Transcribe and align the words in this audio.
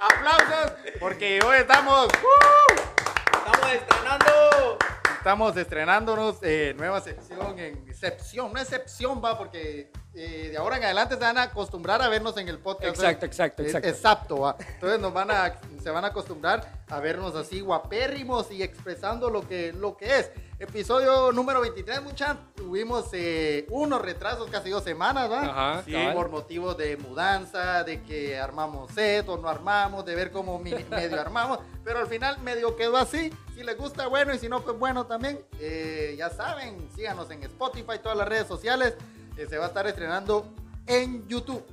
Aplausos, 0.00 0.72
porque 0.98 1.40
hoy 1.44 1.58
estamos. 1.58 2.08
Estamos 3.34 3.72
estrenando. 3.72 4.78
Estamos 5.18 5.56
estrenándonos 5.58 6.38
eh, 6.42 6.74
nueva 6.78 7.00
sección 7.02 7.58
en 7.58 7.86
excepción, 7.86 8.50
una 8.50 8.62
excepción 8.62 9.22
va 9.22 9.36
porque 9.36 9.92
eh, 10.14 10.48
de 10.50 10.56
ahora 10.56 10.78
en 10.78 10.84
adelante 10.84 11.14
se 11.16 11.20
van 11.20 11.36
a 11.36 11.42
acostumbrar 11.42 12.00
a 12.00 12.08
vernos 12.08 12.34
en 12.38 12.48
el 12.48 12.58
podcast. 12.58 12.88
Exacto, 12.94 13.26
exacto, 13.26 13.62
Es- 13.62 13.68
exacto. 13.74 13.88
Exacto, 13.88 14.40
va. 14.40 14.56
Entonces 14.58 14.98
nos 14.98 15.12
van 15.12 15.30
a, 15.30 15.54
se 15.82 15.90
van 15.90 16.04
a 16.06 16.08
acostumbrar 16.08 16.66
a 16.88 17.00
vernos 17.00 17.34
así 17.36 17.60
guapérrimos 17.60 18.50
y 18.50 18.62
expresando 18.62 19.28
lo 19.28 19.46
que, 19.46 19.74
lo 19.74 19.98
que 19.98 20.20
es. 20.20 20.30
Episodio 20.60 21.32
número 21.32 21.62
23, 21.62 22.02
muchachos. 22.02 22.36
Tuvimos 22.54 23.08
eh, 23.14 23.66
unos 23.70 24.02
retrasos, 24.02 24.50
casi 24.50 24.68
dos 24.68 24.84
semanas, 24.84 25.30
¿va? 25.30 25.40
Ajá, 25.40 25.82
Sí, 25.86 25.92
cabal. 25.92 26.12
por 26.14 26.28
motivos 26.28 26.76
de 26.76 26.98
mudanza, 26.98 27.82
de 27.82 28.02
que 28.02 28.38
armamos 28.38 28.90
set 28.92 29.26
o 29.30 29.38
no 29.38 29.48
armamos, 29.48 30.04
de 30.04 30.14
ver 30.14 30.30
cómo 30.30 30.58
medio 30.90 31.18
armamos, 31.18 31.60
pero 31.82 32.00
al 32.00 32.08
final 32.08 32.38
medio 32.42 32.76
quedó 32.76 32.98
así. 32.98 33.32
Si 33.54 33.62
les 33.64 33.78
gusta, 33.78 34.06
bueno, 34.08 34.34
y 34.34 34.38
si 34.38 34.50
no, 34.50 34.60
pues 34.60 34.78
bueno 34.78 35.06
también. 35.06 35.40
Eh, 35.58 36.14
ya 36.18 36.28
saben, 36.28 36.90
síganos 36.94 37.30
en 37.30 37.42
Spotify, 37.44 37.98
todas 38.02 38.18
las 38.18 38.28
redes 38.28 38.46
sociales. 38.46 38.96
que 39.34 39.46
se 39.48 39.56
va 39.56 39.64
a 39.64 39.68
estar 39.68 39.86
estrenando 39.86 40.44
en 40.86 41.26
YouTube 41.26 41.64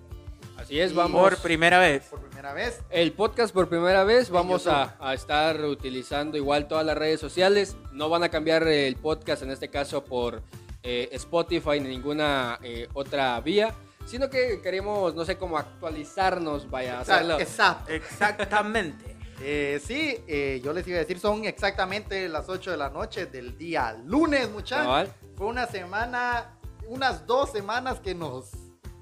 Así 0.57 0.79
es, 0.79 0.93
vamos. 0.93 1.21
Por 1.21 1.37
primera 1.37 1.79
vez. 1.79 2.05
por 2.09 2.19
primera 2.21 2.53
vez. 2.53 2.81
El 2.89 3.13
podcast 3.13 3.53
por 3.53 3.69
primera 3.69 4.03
vez, 4.03 4.29
vamos 4.29 4.67
a, 4.67 4.95
a 4.99 5.13
estar 5.13 5.63
utilizando 5.63 6.35
igual 6.37 6.67
todas 6.67 6.85
las 6.85 6.97
redes 6.97 7.19
sociales. 7.19 7.77
No 7.91 8.09
van 8.09 8.23
a 8.23 8.29
cambiar 8.29 8.67
el 8.67 8.95
podcast 8.95 9.43
en 9.43 9.51
este 9.51 9.69
caso 9.69 10.03
por 10.03 10.41
eh, 10.83 11.09
Spotify 11.13 11.79
ni 11.79 11.89
ninguna 11.89 12.59
eh, 12.63 12.87
otra 12.93 13.39
vía, 13.41 13.73
sino 14.05 14.29
que 14.29 14.61
queremos, 14.61 15.13
no 15.15 15.25
sé 15.25 15.37
cómo 15.37 15.57
actualizarnos, 15.57 16.69
vaya. 16.69 17.01
Exacto. 17.39 17.93
Exactamente. 17.93 19.15
Eh, 19.39 19.79
sí, 19.85 20.17
eh, 20.27 20.59
yo 20.63 20.73
les 20.73 20.87
iba 20.87 20.97
a 20.97 21.01
decir, 21.01 21.19
son 21.19 21.45
exactamente 21.45 22.27
las 22.27 22.49
8 22.49 22.71
de 22.71 22.77
la 22.77 22.89
noche 22.89 23.27
del 23.27 23.55
día 23.55 23.95
lunes, 24.03 24.49
muchachos. 24.49 25.13
Fue 25.35 25.45
una 25.45 25.67
semana, 25.67 26.57
unas 26.87 27.27
dos 27.27 27.51
semanas 27.51 27.99
que 27.99 28.15
nos 28.15 28.49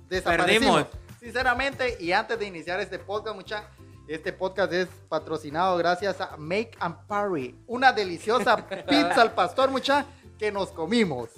desaparecimos. 0.09 0.83
Perdimos. 0.83 1.04
Sinceramente, 1.25 1.97
y 1.99 2.11
antes 2.11 2.37
de 2.37 2.45
iniciar 2.45 2.79
este 2.79 2.99
podcast, 2.99 3.35
muchachos, 3.35 3.67
este 4.07 4.31
podcast 4.31 4.71
es 4.71 4.87
patrocinado 5.09 5.75
gracias 5.75 6.21
a 6.21 6.37
Make 6.37 6.73
and 6.79 6.95
Party, 7.07 7.55
una 7.65 7.91
deliciosa 7.91 8.57
pizza 8.87 9.23
al 9.23 9.33
pastor, 9.33 9.71
muchachos, 9.71 10.05
que 10.37 10.51
nos 10.51 10.69
comimos. 10.69 11.29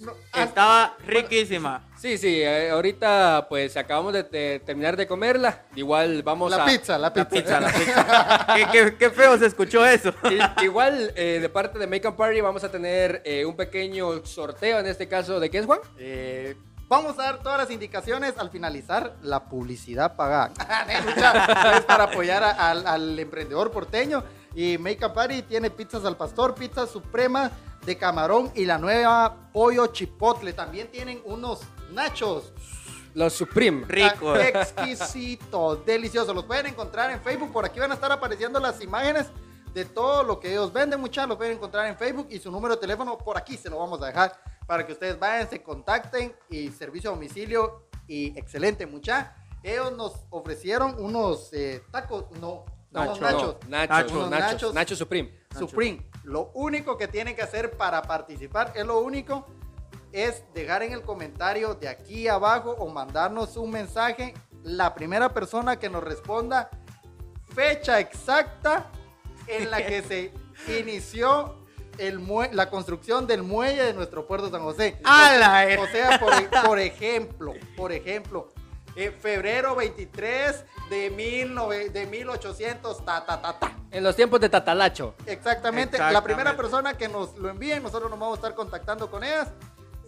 No, 0.00 0.14
Estaba 0.34 0.96
riquísima. 1.06 1.88
Sí, 1.96 2.18
sí, 2.18 2.42
eh, 2.42 2.70
ahorita 2.70 3.46
pues 3.48 3.76
acabamos 3.76 4.14
de, 4.14 4.24
de 4.24 4.60
terminar 4.66 4.96
de 4.96 5.06
comerla. 5.06 5.62
Igual 5.76 6.24
vamos 6.24 6.50
la 6.50 6.64
a... 6.64 6.66
pizza, 6.66 6.98
la 6.98 7.12
pizza. 7.12 7.28
La 7.30 7.40
pizza, 7.40 7.60
la 7.60 7.72
pizza. 7.72 8.46
¿Qué, 8.56 8.66
qué, 8.72 8.96
qué 8.96 9.10
feo 9.10 9.38
se 9.38 9.46
escuchó 9.46 9.86
eso. 9.86 10.12
Igual 10.60 11.12
eh, 11.14 11.38
de 11.40 11.48
parte 11.48 11.78
de 11.78 11.86
Make 11.86 12.08
and 12.08 12.16
Party 12.16 12.40
vamos 12.40 12.64
a 12.64 12.68
tener 12.72 13.22
eh, 13.24 13.44
un 13.44 13.54
pequeño 13.54 14.26
sorteo, 14.26 14.80
en 14.80 14.86
este 14.86 15.06
caso, 15.06 15.38
¿de 15.38 15.50
qué 15.50 15.58
es, 15.58 15.66
Juan? 15.66 15.78
Vamos 16.88 17.18
a 17.18 17.24
dar 17.24 17.42
todas 17.42 17.58
las 17.58 17.70
indicaciones 17.70 18.34
al 18.38 18.50
finalizar 18.50 19.16
la 19.22 19.44
publicidad 19.48 20.14
pagada. 20.14 20.52
Es 21.76 21.84
para 21.84 22.04
apoyar 22.04 22.44
a- 22.44 22.70
al, 22.70 22.86
al 22.86 23.18
emprendedor 23.18 23.70
porteño. 23.72 24.22
Y 24.54 24.78
Make 24.78 25.04
a 25.04 25.12
Party 25.12 25.42
tiene 25.42 25.70
pizzas 25.70 26.04
al 26.04 26.16
pastor, 26.16 26.54
pizza 26.54 26.86
suprema 26.86 27.50
de 27.84 27.98
camarón 27.98 28.50
y 28.54 28.64
la 28.64 28.78
nueva 28.78 29.50
pollo 29.52 29.88
chipotle. 29.88 30.52
También 30.52 30.88
tienen 30.90 31.20
unos 31.24 31.60
nachos. 31.92 32.52
Los 33.14 33.32
Supreme. 33.32 33.84
Rico. 33.88 34.36
Exquisito, 34.36 35.76
delicioso. 35.76 36.32
Los 36.32 36.44
pueden 36.44 36.66
encontrar 36.66 37.10
en 37.10 37.20
Facebook. 37.20 37.52
Por 37.52 37.64
aquí 37.64 37.80
van 37.80 37.90
a 37.90 37.94
estar 37.94 38.12
apareciendo 38.12 38.60
las 38.60 38.80
imágenes 38.80 39.26
de 39.74 39.84
todo 39.84 40.22
lo 40.22 40.38
que 40.38 40.52
ellos 40.52 40.72
venden, 40.72 41.00
muchachos. 41.00 41.28
Lo 41.30 41.36
pueden 41.36 41.54
encontrar 41.54 41.86
en 41.86 41.96
Facebook 41.96 42.28
y 42.30 42.38
su 42.38 42.50
número 42.50 42.74
de 42.76 42.80
teléfono 42.80 43.18
por 43.18 43.36
aquí 43.36 43.56
se 43.56 43.68
lo 43.68 43.78
vamos 43.78 44.00
a 44.02 44.06
dejar 44.06 44.38
para 44.66 44.84
que 44.86 44.92
ustedes 44.92 45.18
vayan, 45.18 45.48
se 45.48 45.62
contacten 45.62 46.34
y 46.50 46.70
servicio 46.70 47.10
a 47.10 47.14
domicilio 47.14 47.88
y 48.06 48.38
excelente, 48.38 48.86
muchachos. 48.86 49.32
Ellos 49.62 49.96
nos 49.96 50.26
ofrecieron 50.30 50.94
unos 50.98 51.52
eh, 51.52 51.82
tacos, 51.90 52.26
no, 52.40 52.64
unos 52.92 53.20
nachos. 53.20 53.56
No, 53.68 53.68
nachos, 53.68 54.30
nachos. 54.30 54.74
nachos 54.74 54.98
Supreme. 54.98 55.32
Supreme. 55.56 56.06
Lo 56.24 56.50
único 56.54 56.96
que 56.96 57.08
tienen 57.08 57.34
que 57.34 57.42
hacer 57.42 57.76
para 57.76 58.02
participar 58.02 58.72
es 58.74 58.84
lo 58.84 59.00
único 59.00 59.46
es 60.12 60.44
dejar 60.54 60.82
en 60.82 60.92
el 60.92 61.02
comentario 61.02 61.74
de 61.74 61.88
aquí 61.88 62.28
abajo 62.28 62.70
o 62.78 62.88
mandarnos 62.88 63.56
un 63.56 63.70
mensaje 63.70 64.34
la 64.62 64.94
primera 64.94 65.32
persona 65.32 65.78
que 65.78 65.88
nos 65.88 66.02
responda 66.02 66.70
fecha 67.54 68.00
exacta 68.00 68.90
en 69.46 69.70
la 69.70 69.84
que 69.84 70.02
se 70.02 70.32
inició 70.80 71.65
el 71.98 72.20
mue- 72.20 72.50
la 72.52 72.68
construcción 72.70 73.26
del 73.26 73.42
muelle 73.42 73.82
de 73.84 73.94
nuestro 73.94 74.26
puerto 74.26 74.50
San 74.50 74.62
José. 74.62 74.98
¡Ala! 75.04 75.66
O 75.80 75.86
sea, 75.86 76.08
o 76.08 76.08
sea, 76.08 76.20
por, 76.20 76.32
e- 76.34 76.48
por 76.66 76.78
ejemplo, 76.78 77.54
por 77.76 77.92
ejemplo, 77.92 78.48
eh, 78.94 79.10
febrero 79.10 79.74
23 79.74 80.64
de, 80.90 81.10
19 81.10 81.90
de 81.90 82.06
1800, 82.06 83.04
ta, 83.04 83.24
ta, 83.26 83.40
ta, 83.42 83.58
ta. 83.58 83.72
En 83.90 84.02
los 84.04 84.16
tiempos 84.16 84.40
de 84.40 84.48
Tatalacho. 84.48 85.14
Exactamente. 85.26 85.98
La 85.98 86.08
Exactamente. 86.08 86.22
primera 86.34 86.56
persona 86.56 86.96
que 86.96 87.08
nos 87.08 87.36
lo 87.36 87.48
envíe, 87.48 87.78
nosotros 87.80 88.10
nos 88.10 88.18
vamos 88.18 88.34
a 88.38 88.40
estar 88.40 88.54
contactando 88.54 89.10
con 89.10 89.22
ellas. 89.24 89.48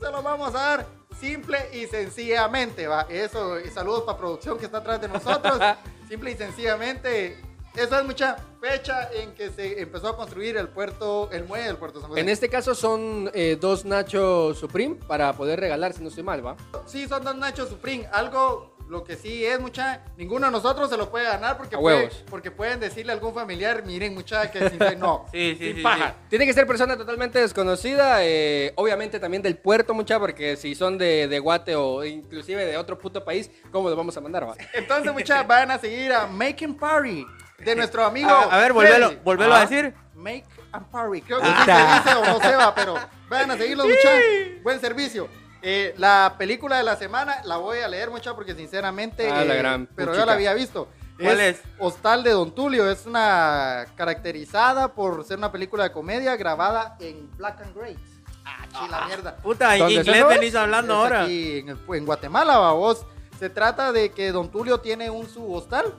Se 0.00 0.10
lo 0.10 0.22
vamos 0.22 0.54
a 0.54 0.58
dar 0.58 0.86
simple 1.20 1.58
y 1.72 1.86
sencillamente, 1.86 2.86
va. 2.86 3.06
Eso, 3.10 3.58
y 3.60 3.68
saludos 3.70 4.04
para 4.04 4.16
producción 4.16 4.56
que 4.58 4.66
está 4.66 4.78
atrás 4.78 5.00
de 5.00 5.08
nosotros. 5.08 5.58
simple 6.08 6.30
y 6.32 6.36
sencillamente. 6.36 7.42
Esa 7.76 8.00
es 8.00 8.06
mucha 8.06 8.36
fecha 8.60 9.08
en 9.12 9.34
que 9.34 9.50
se 9.50 9.80
empezó 9.80 10.08
a 10.08 10.16
construir 10.16 10.56
el 10.56 10.68
puerto, 10.68 11.28
el 11.30 11.44
muelle 11.44 11.66
del 11.66 11.76
puerto 11.76 12.00
San 12.00 12.08
José. 12.10 12.20
En 12.20 12.28
este 12.28 12.48
caso 12.48 12.74
son 12.74 13.30
eh, 13.34 13.56
dos 13.60 13.84
nachos 13.84 14.58
Supreme 14.58 14.96
para 15.06 15.32
poder 15.34 15.60
regalar, 15.60 15.92
si 15.92 16.02
no 16.02 16.08
estoy 16.08 16.24
mal, 16.24 16.44
¿va? 16.44 16.56
Sí, 16.86 17.06
son 17.06 17.22
dos 17.22 17.36
Nachos 17.36 17.68
Supreme. 17.68 18.08
Algo, 18.10 18.74
lo 18.88 19.04
que 19.04 19.14
sí 19.14 19.44
es 19.44 19.60
mucha, 19.60 20.02
ninguno 20.16 20.46
de 20.46 20.52
nosotros 20.52 20.90
se 20.90 20.96
lo 20.96 21.08
puede 21.08 21.26
ganar 21.26 21.56
porque, 21.56 21.76
A 21.76 21.78
puede- 21.78 21.96
huevos. 21.98 22.24
porque 22.28 22.50
pueden 22.50 22.80
decirle 22.80 23.12
a 23.12 23.14
algún 23.14 23.32
familiar, 23.32 23.84
miren 23.86 24.12
mucha, 24.14 24.50
que 24.50 24.68
sin 24.70 24.78
no. 24.98 25.26
Sí, 25.30 25.54
sí, 25.56 25.66
sin 25.66 25.76
sí, 25.76 25.82
paja. 25.82 26.08
sí. 26.18 26.26
Tiene 26.30 26.46
que 26.46 26.54
ser 26.54 26.66
persona 26.66 26.96
totalmente 26.96 27.38
desconocida, 27.38 28.24
eh, 28.24 28.72
obviamente 28.74 29.20
también 29.20 29.40
del 29.42 29.56
puerto, 29.56 29.94
mucha, 29.94 30.18
porque 30.18 30.56
si 30.56 30.74
son 30.74 30.98
de, 30.98 31.28
de 31.28 31.38
Guate 31.38 31.76
o 31.76 32.04
inclusive 32.04 32.64
de 32.64 32.76
otro 32.76 32.98
puto 32.98 33.24
país, 33.24 33.48
¿cómo 33.70 33.88
los 33.88 33.96
vamos 33.96 34.16
a 34.16 34.20
mandar, 34.20 34.48
va? 34.48 34.56
Entonces, 34.72 35.12
muchachos, 35.12 35.46
van 35.46 35.70
a 35.70 35.78
seguir 35.78 36.12
a 36.12 36.26
Making 36.26 36.74
Party 36.76 37.24
de 37.58 37.76
nuestro 37.76 38.04
amigo. 38.04 38.30
A, 38.30 38.44
a 38.56 38.58
ver, 38.58 38.72
volvelo, 38.72 39.14
volvelo 39.24 39.54
Ah. 39.54 39.58
a 39.58 39.66
decir. 39.66 39.94
Make 40.14 40.44
and 40.72 40.86
Party. 40.86 41.22
Creo 41.22 41.38
que 41.40 41.46
sí 41.46 41.52
se 41.64 41.72
dice 41.72 42.14
o 42.16 42.24
no 42.24 42.40
se 42.40 42.56
va, 42.56 42.74
pero 42.74 42.96
vayan 43.28 43.50
a 43.52 43.56
seguirlos, 43.56 43.86
muchachos. 43.86 44.62
Buen 44.62 44.80
servicio. 44.80 45.28
Eh, 45.62 45.94
la 45.96 46.34
película 46.38 46.76
de 46.76 46.84
la 46.84 46.96
semana 46.96 47.40
la 47.44 47.56
voy 47.56 47.78
a 47.78 47.88
leer, 47.88 48.10
muchachos, 48.10 48.34
porque 48.34 48.54
sinceramente. 48.54 49.30
Ah, 49.30 49.44
la 49.44 49.54
eh, 49.54 49.58
gran 49.58 49.86
pero 49.94 50.08
puchica. 50.08 50.22
yo 50.22 50.26
la 50.26 50.32
había 50.32 50.54
visto. 50.54 50.88
¿Cuál 51.20 51.40
es? 51.40 51.60
Hostal 51.80 52.22
de 52.22 52.30
Don 52.30 52.54
Tulio. 52.54 52.88
Es 52.88 53.04
una 53.06 53.86
caracterizada 53.96 54.94
por 54.94 55.24
ser 55.24 55.38
una 55.38 55.50
película 55.50 55.82
de 55.84 55.92
comedia 55.92 56.36
grabada 56.36 56.96
en 57.00 57.28
Black 57.36 57.60
and 57.62 57.76
Gray. 57.76 57.98
Ah, 58.44 58.66
chila 58.72 59.04
mierda. 59.06 59.36
Puta, 59.36 59.76
¿Dónde 59.76 59.94
es 60.00 60.06
inglés 60.06 60.26
venís 60.28 60.54
hablando 60.54 60.94
Es 60.94 60.98
ahora. 61.00 61.22
aquí 61.24 61.58
en, 61.58 61.76
en 61.92 62.06
Guatemala, 62.06 62.56
babos. 62.58 63.04
Se 63.38 63.50
trata 63.50 63.90
de 63.92 64.10
que 64.10 64.30
Don 64.32 64.48
Tulio 64.50 64.78
tiene 64.78 65.10
un 65.10 65.28
su 65.28 65.52
hostal 65.52 65.92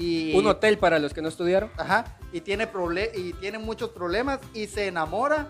y 0.00 0.34
Un 0.36 0.46
hotel 0.46 0.78
para 0.78 0.98
los 0.98 1.12
que 1.14 1.20
no 1.22 1.28
estudiaron. 1.28 1.70
Ajá, 1.76 2.18
y 2.32 2.40
tiene, 2.40 2.70
proble- 2.72 3.10
y 3.14 3.32
tiene 3.34 3.58
muchos 3.58 3.90
problemas 3.90 4.40
y 4.54 4.66
se 4.66 4.86
enamora 4.88 5.48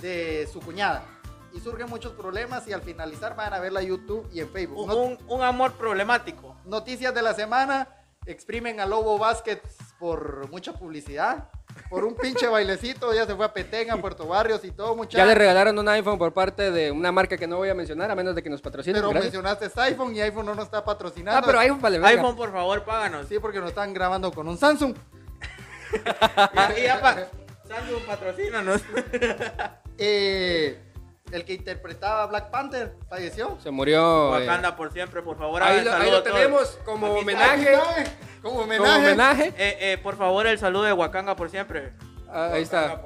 de 0.00 0.48
su 0.52 0.60
cuñada. 0.60 1.04
Y 1.52 1.60
surgen 1.60 1.88
muchos 1.88 2.12
problemas 2.12 2.68
y 2.68 2.72
al 2.72 2.82
finalizar 2.82 3.34
van 3.34 3.52
a 3.54 3.58
verla 3.60 3.80
en 3.80 3.88
YouTube 3.88 4.28
y 4.32 4.40
en 4.40 4.48
Facebook. 4.50 4.88
Un- 4.90 5.18
un 5.28 5.42
amor 5.42 5.72
problemático. 5.72 6.54
noticias 6.66 7.14
de 7.14 7.22
la 7.22 7.32
semana, 7.34 7.88
exprimen 8.26 8.80
a 8.80 8.86
Lobo 8.86 9.18
Vázquez 9.18 9.60
por 9.98 10.50
mucha 10.50 10.72
publicidad. 10.74 11.48
Por 11.88 12.04
un 12.04 12.14
pinche 12.16 12.48
bailecito, 12.48 13.14
ya 13.14 13.26
se 13.26 13.34
fue 13.36 13.44
a 13.44 13.52
Petén, 13.52 13.90
a 13.90 13.96
Puerto 13.96 14.26
Barrios 14.26 14.64
y 14.64 14.70
todo, 14.72 14.96
muchachos. 14.96 15.18
Ya 15.18 15.26
le 15.26 15.34
regalaron 15.34 15.78
un 15.78 15.88
iPhone 15.88 16.18
por 16.18 16.32
parte 16.32 16.70
de 16.70 16.90
una 16.90 17.12
marca 17.12 17.36
que 17.36 17.46
no 17.46 17.56
voy 17.58 17.68
a 17.68 17.74
mencionar, 17.74 18.10
a 18.10 18.14
menos 18.16 18.34
de 18.34 18.42
que 18.42 18.50
nos 18.50 18.60
patrocinen. 18.60 18.96
Pero 18.96 19.10
gracias. 19.10 19.32
mencionaste 19.32 19.80
iPhone 19.82 20.14
y 20.14 20.20
iPhone 20.20 20.46
no 20.46 20.54
nos 20.54 20.64
está 20.64 20.84
patrocinando. 20.84 21.38
Ah, 21.38 21.42
pero 21.46 21.58
iPhone 21.60 21.80
vale 21.80 21.98
verga. 21.98 22.20
iPhone, 22.20 22.36
por 22.36 22.52
favor, 22.52 22.84
páganos. 22.84 23.26
Sí, 23.28 23.38
porque 23.38 23.60
nos 23.60 23.68
están 23.70 23.94
grabando 23.94 24.32
con 24.32 24.48
un 24.48 24.58
Samsung. 24.58 24.94
Y 26.76 26.82
ya 26.82 27.00
pa- 27.00 27.28
Samsung, 27.68 28.02
patrocínanos. 28.06 28.80
Eh, 29.98 30.78
el 31.32 31.44
que 31.44 31.54
interpretaba 31.54 32.22
a 32.24 32.26
Black 32.26 32.50
Panther 32.50 32.94
falleció. 33.08 33.58
Se 33.62 33.70
murió. 33.70 34.36
eh, 34.38 34.40
Wakanda 34.40 34.76
por 34.76 34.92
siempre, 34.92 35.22
por 35.22 35.36
favor. 35.38 35.62
ahí, 35.62 35.80
hagan 35.80 35.84
lo, 35.84 35.92
ahí 35.94 36.10
a 36.14 36.22
tenemos 36.22 36.78
como 36.84 37.06
Aquí 37.06 37.20
homenaje. 37.20 37.52
Aquí 37.52 37.62
está, 37.64 38.12
Como 38.42 38.60
homenaje. 38.60 38.92
Como 38.92 39.06
homenaje. 39.06 39.48
Eh, 39.56 39.76
eh, 39.92 39.98
por 40.02 40.16
favor, 40.16 40.46
el 40.46 40.58
saludo 40.58 40.84
de 40.84 40.92
Wakanga 40.92 41.34
por 41.36 41.50
siempre. 41.50 41.92
Ah, 42.28 42.50
ahí 42.54 42.62
está. 42.62 43.00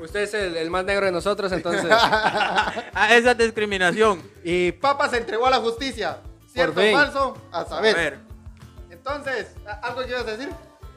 Usted 0.00 0.20
es 0.20 0.34
el, 0.34 0.56
el 0.56 0.70
más 0.70 0.84
negro 0.84 1.06
de 1.06 1.12
nosotros, 1.12 1.50
entonces. 1.52 1.84
Ah, 1.90 3.08
esa 3.14 3.32
es 3.32 3.38
discriminación. 3.38 4.22
Y 4.44 4.72
Papa 4.72 5.08
se 5.08 5.18
entregó 5.18 5.46
a 5.46 5.50
la 5.50 5.58
justicia. 5.58 6.18
¿Cierto 6.52 6.80
o 6.80 6.92
falso? 6.92 7.36
A 7.52 7.60
A 7.60 7.64
saber. 7.66 7.94
ver. 7.94 8.18
Entonces, 8.90 9.54
¿a- 9.66 9.86
¿algo 9.86 10.02
que 10.02 10.08
ibas 10.10 10.22
a 10.22 10.30
decir? 10.36 10.48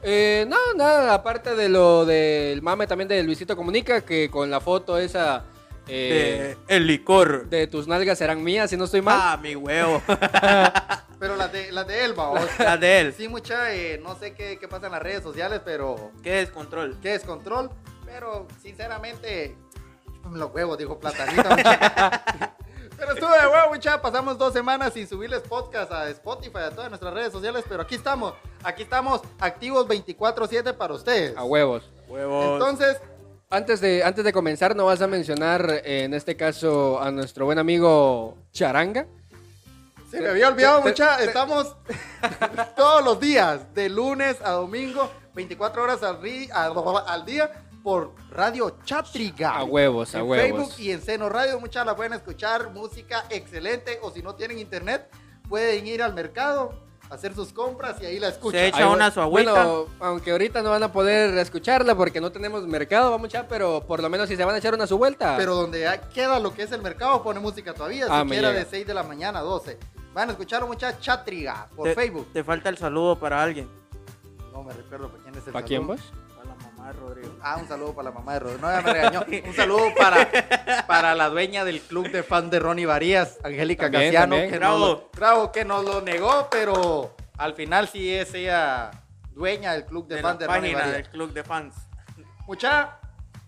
Eh, 0.02 0.46
no, 0.48 0.56
nada, 0.76 1.12
aparte 1.12 1.54
de 1.54 1.68
lo 1.68 2.06
del 2.06 2.62
mame 2.62 2.86
también 2.86 3.08
de 3.08 3.22
Luisito 3.22 3.54
Comunica, 3.54 4.00
que 4.00 4.30
con 4.30 4.50
la 4.50 4.60
foto 4.60 4.96
esa 4.96 5.44
eh, 5.90 6.56
De 6.68 6.76
el 6.76 6.86
licor. 6.86 7.48
de 7.48 7.66
tus 7.66 7.86
nalgas 7.86 8.18
serán 8.18 8.42
mías, 8.42 8.70
si 8.70 8.76
no 8.76 8.84
estoy 8.84 9.02
mal. 9.02 9.18
Ah, 9.20 9.36
mi 9.36 9.56
huevo. 9.56 10.02
Pero 11.18 11.36
las 11.36 11.52
de, 11.52 11.70
las 11.70 11.86
de 11.86 12.04
él, 12.04 12.14
vamos. 12.14 12.40
La 12.58 12.76
de 12.78 13.00
él. 13.00 13.14
Sí, 13.14 13.28
mucha, 13.28 13.74
eh, 13.74 14.00
no 14.02 14.16
sé 14.18 14.32
qué, 14.32 14.58
qué 14.58 14.68
pasa 14.68 14.86
en 14.86 14.92
las 14.92 15.02
redes 15.02 15.22
sociales, 15.22 15.60
pero 15.62 16.12
¿Qué 16.22 16.32
descontrol? 16.36 16.96
qué 17.02 17.10
descontrol. 17.10 17.70
Pero 18.06 18.46
sinceramente, 18.62 19.54
los 20.32 20.50
huevos, 20.50 20.78
dijo 20.78 20.98
Platanito. 20.98 21.42
pero 22.96 23.12
estuve 23.12 23.38
de 23.38 23.46
huevo, 23.48 23.68
mucha. 23.68 24.00
Pasamos 24.00 24.38
dos 24.38 24.54
semanas 24.54 24.94
sin 24.94 25.06
subirles 25.06 25.42
podcast 25.42 25.92
a 25.92 26.08
Spotify, 26.08 26.60
a 26.64 26.70
todas 26.70 26.88
nuestras 26.88 27.12
redes 27.12 27.32
sociales, 27.32 27.64
pero 27.68 27.82
aquí 27.82 27.96
estamos. 27.96 28.32
Aquí 28.62 28.82
estamos 28.82 29.20
activos 29.40 29.86
24-7 29.88 30.74
para 30.74 30.94
ustedes. 30.94 31.36
A 31.36 31.44
huevos. 31.44 31.90
Huevos. 32.08 32.54
Entonces, 32.54 32.96
Antes 33.52 33.80
de, 33.80 34.04
antes 34.04 34.24
de 34.24 34.32
comenzar, 34.32 34.76
¿no 34.76 34.84
vas 34.84 35.00
a 35.02 35.08
mencionar 35.08 35.68
eh, 35.84 36.04
en 36.04 36.14
este 36.14 36.36
caso 36.36 37.00
a 37.02 37.10
nuestro 37.10 37.46
buen 37.46 37.58
amigo 37.58 38.38
Charanga? 38.52 39.06
se 40.08 40.20
me 40.20 40.28
había 40.28 40.46
olvidado, 40.48 40.82
mucha. 40.82 41.20
Estamos 41.22 41.76
todos 42.76 43.04
los 43.04 43.18
días, 43.18 43.74
de 43.74 43.88
lunes 43.88 44.36
a 44.44 44.50
domingo, 44.52 45.10
24 45.34 45.82
horas 45.82 46.02
al, 46.04 46.20
ri- 46.22 46.48
al, 46.52 46.72
al 47.08 47.24
día, 47.24 47.50
por 47.82 48.12
Radio 48.30 48.76
Chatriga. 48.84 49.50
A 49.56 49.64
huevos, 49.64 50.14
a 50.14 50.20
en 50.20 50.28
huevos. 50.28 50.48
Facebook 50.68 50.74
y 50.78 50.92
en 50.92 51.02
Seno 51.02 51.28
Radio, 51.28 51.58
muchas 51.58 51.84
la 51.84 51.96
pueden 51.96 52.12
escuchar, 52.12 52.70
música 52.70 53.24
excelente, 53.30 53.98
o 54.02 54.12
si 54.12 54.22
no 54.22 54.36
tienen 54.36 54.60
internet, 54.60 55.08
pueden 55.48 55.88
ir 55.88 56.04
al 56.04 56.14
mercado, 56.14 56.72
hacer 57.10 57.34
sus 57.34 57.52
compras 57.52 57.96
y 58.00 58.06
ahí 58.06 58.18
la 58.18 58.28
escuchan. 58.28 58.60
Se 58.60 58.66
echa 58.68 58.78
Ahí 58.78 58.84
va- 58.84 58.90
una 58.94 59.10
su 59.10 59.20
agüita. 59.20 59.52
Bueno, 59.52 59.86
aunque 60.00 60.30
ahorita 60.30 60.62
no 60.62 60.70
van 60.70 60.82
a 60.84 60.92
poder 60.92 61.36
escucharla 61.38 61.94
porque 61.94 62.20
no 62.20 62.30
tenemos 62.32 62.66
mercado, 62.66 63.10
vamos 63.10 63.34
a 63.34 63.46
pero 63.48 63.82
por 63.86 64.00
lo 64.00 64.08
menos 64.08 64.28
si 64.28 64.36
se 64.36 64.44
van 64.44 64.54
a 64.54 64.58
echar 64.58 64.74
una 64.74 64.86
su 64.86 64.96
vuelta. 64.96 65.34
Pero 65.36 65.54
donde 65.56 65.80
ya 65.80 66.00
queda 66.08 66.38
lo 66.38 66.54
que 66.54 66.62
es 66.62 66.72
el 66.72 66.80
mercado, 66.82 67.22
pone 67.22 67.40
música 67.40 67.74
todavía, 67.74 68.06
Ah, 68.08 68.22
siquiera 68.22 68.52
de 68.52 68.64
6 68.64 68.86
de 68.86 68.94
la 68.94 69.02
mañana 69.02 69.40
a 69.40 69.42
12. 69.42 69.78
Van 70.14 70.28
a 70.28 70.32
escuchar 70.32 70.64
mucha 70.66 70.98
Chatriga 70.98 71.68
por 71.76 71.88
te, 71.88 71.94
Facebook. 71.94 72.28
Te 72.32 72.42
falta 72.44 72.68
el 72.68 72.78
saludo 72.78 73.18
para 73.18 73.42
alguien. 73.42 73.68
No 74.52 74.62
me 74.62 74.72
recuerdo 74.72 75.08
para 75.08 75.22
quién 75.22 75.34
es 75.36 75.46
el 75.46 75.52
¿Para 75.52 75.64
quién 75.66 75.82
saludo. 75.82 75.96
vos? 75.96 76.12
Para 76.12 76.12
la 76.12 76.14
mamá 76.16 76.29
de 76.92 77.00
Rodrigo. 77.00 77.36
Ah, 77.42 77.56
un 77.58 77.66
saludo 77.68 77.94
para 77.94 78.10
la 78.10 78.14
mamá 78.14 78.34
de 78.34 78.38
Rodrigo. 78.40 78.60
No, 78.62 78.72
ya 78.72 78.80
me 78.82 78.92
regañó. 78.92 79.24
Un 79.48 79.54
saludo 79.54 79.94
para, 79.96 80.28
para 80.86 81.14
la 81.14 81.28
dueña 81.28 81.64
del 81.64 81.80
club 81.80 82.10
de 82.10 82.22
fans 82.22 82.50
de 82.50 82.58
Ronnie 82.58 82.86
Varías, 82.86 83.38
Angélica 83.44 83.84
También, 83.84 84.04
Casiano, 84.12 84.34
también. 84.36 84.50
que 84.50 84.58
Bravo. 84.58 84.78
nos, 84.78 84.88
lo, 84.88 85.10
bravo, 85.12 85.52
que 85.52 85.64
nos 85.64 85.84
lo 85.84 86.00
negó, 86.02 86.48
pero 86.50 87.14
al 87.38 87.54
final 87.54 87.88
sí 87.88 88.14
es 88.14 88.32
ella 88.34 88.90
dueña 89.32 89.72
del 89.72 89.84
club 89.86 90.06
de, 90.06 90.16
De 90.16 90.22
fans 90.22 90.40
la 90.40 90.46
de 90.46 90.54
Ronnie 90.54 90.74
Varías. 90.74 90.92
del 90.92 91.08
club 91.08 91.32
de 91.32 91.44
fans. 91.44 91.74
Mucha, 92.46 92.98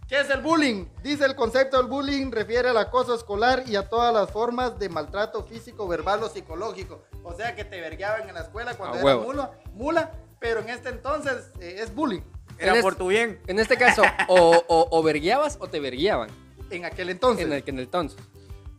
¿qué 0.08 0.20
es 0.20 0.30
el 0.30 0.40
bullying? 0.40 0.86
Dice 1.02 1.24
el 1.24 1.34
concepto 1.34 1.76
del 1.76 1.86
bullying 1.86 2.30
refiere 2.30 2.68
al 2.68 2.76
acoso 2.76 3.14
escolar 3.14 3.64
y 3.66 3.76
a 3.76 3.88
todas 3.88 4.14
las 4.14 4.30
formas 4.30 4.78
de 4.78 4.88
maltrato 4.88 5.42
físico, 5.44 5.86
verbal 5.88 6.22
o 6.22 6.28
psicológico. 6.28 7.02
O 7.24 7.34
sea 7.34 7.54
que 7.54 7.64
te 7.64 7.80
vergueaban 7.80 8.28
en 8.28 8.34
la 8.34 8.40
escuela 8.42 8.74
cuando 8.74 8.98
A 8.98 9.00
eras 9.00 9.24
mula, 9.24 9.50
mula, 9.74 10.12
pero 10.38 10.60
en 10.60 10.68
este 10.70 10.88
entonces 10.88 11.50
eh, 11.60 11.76
es 11.80 11.94
bullying. 11.94 12.22
Era 12.58 12.76
En 12.76 12.82
por 12.82 12.94
tu 12.94 13.08
bien. 13.08 13.40
En 13.46 13.58
este 13.58 13.76
caso, 13.76 14.02
o, 14.28 14.62
o, 14.68 14.88
o 14.90 15.02
vergueabas 15.02 15.56
o 15.60 15.68
te 15.68 15.80
verguiaban. 15.80 16.30
En 16.70 16.84
aquel 16.84 17.10
entonces. 17.10 17.46
En 17.46 17.52
el, 17.52 17.62
en 17.66 17.76
el 17.78 17.84
entonces. 17.84 18.18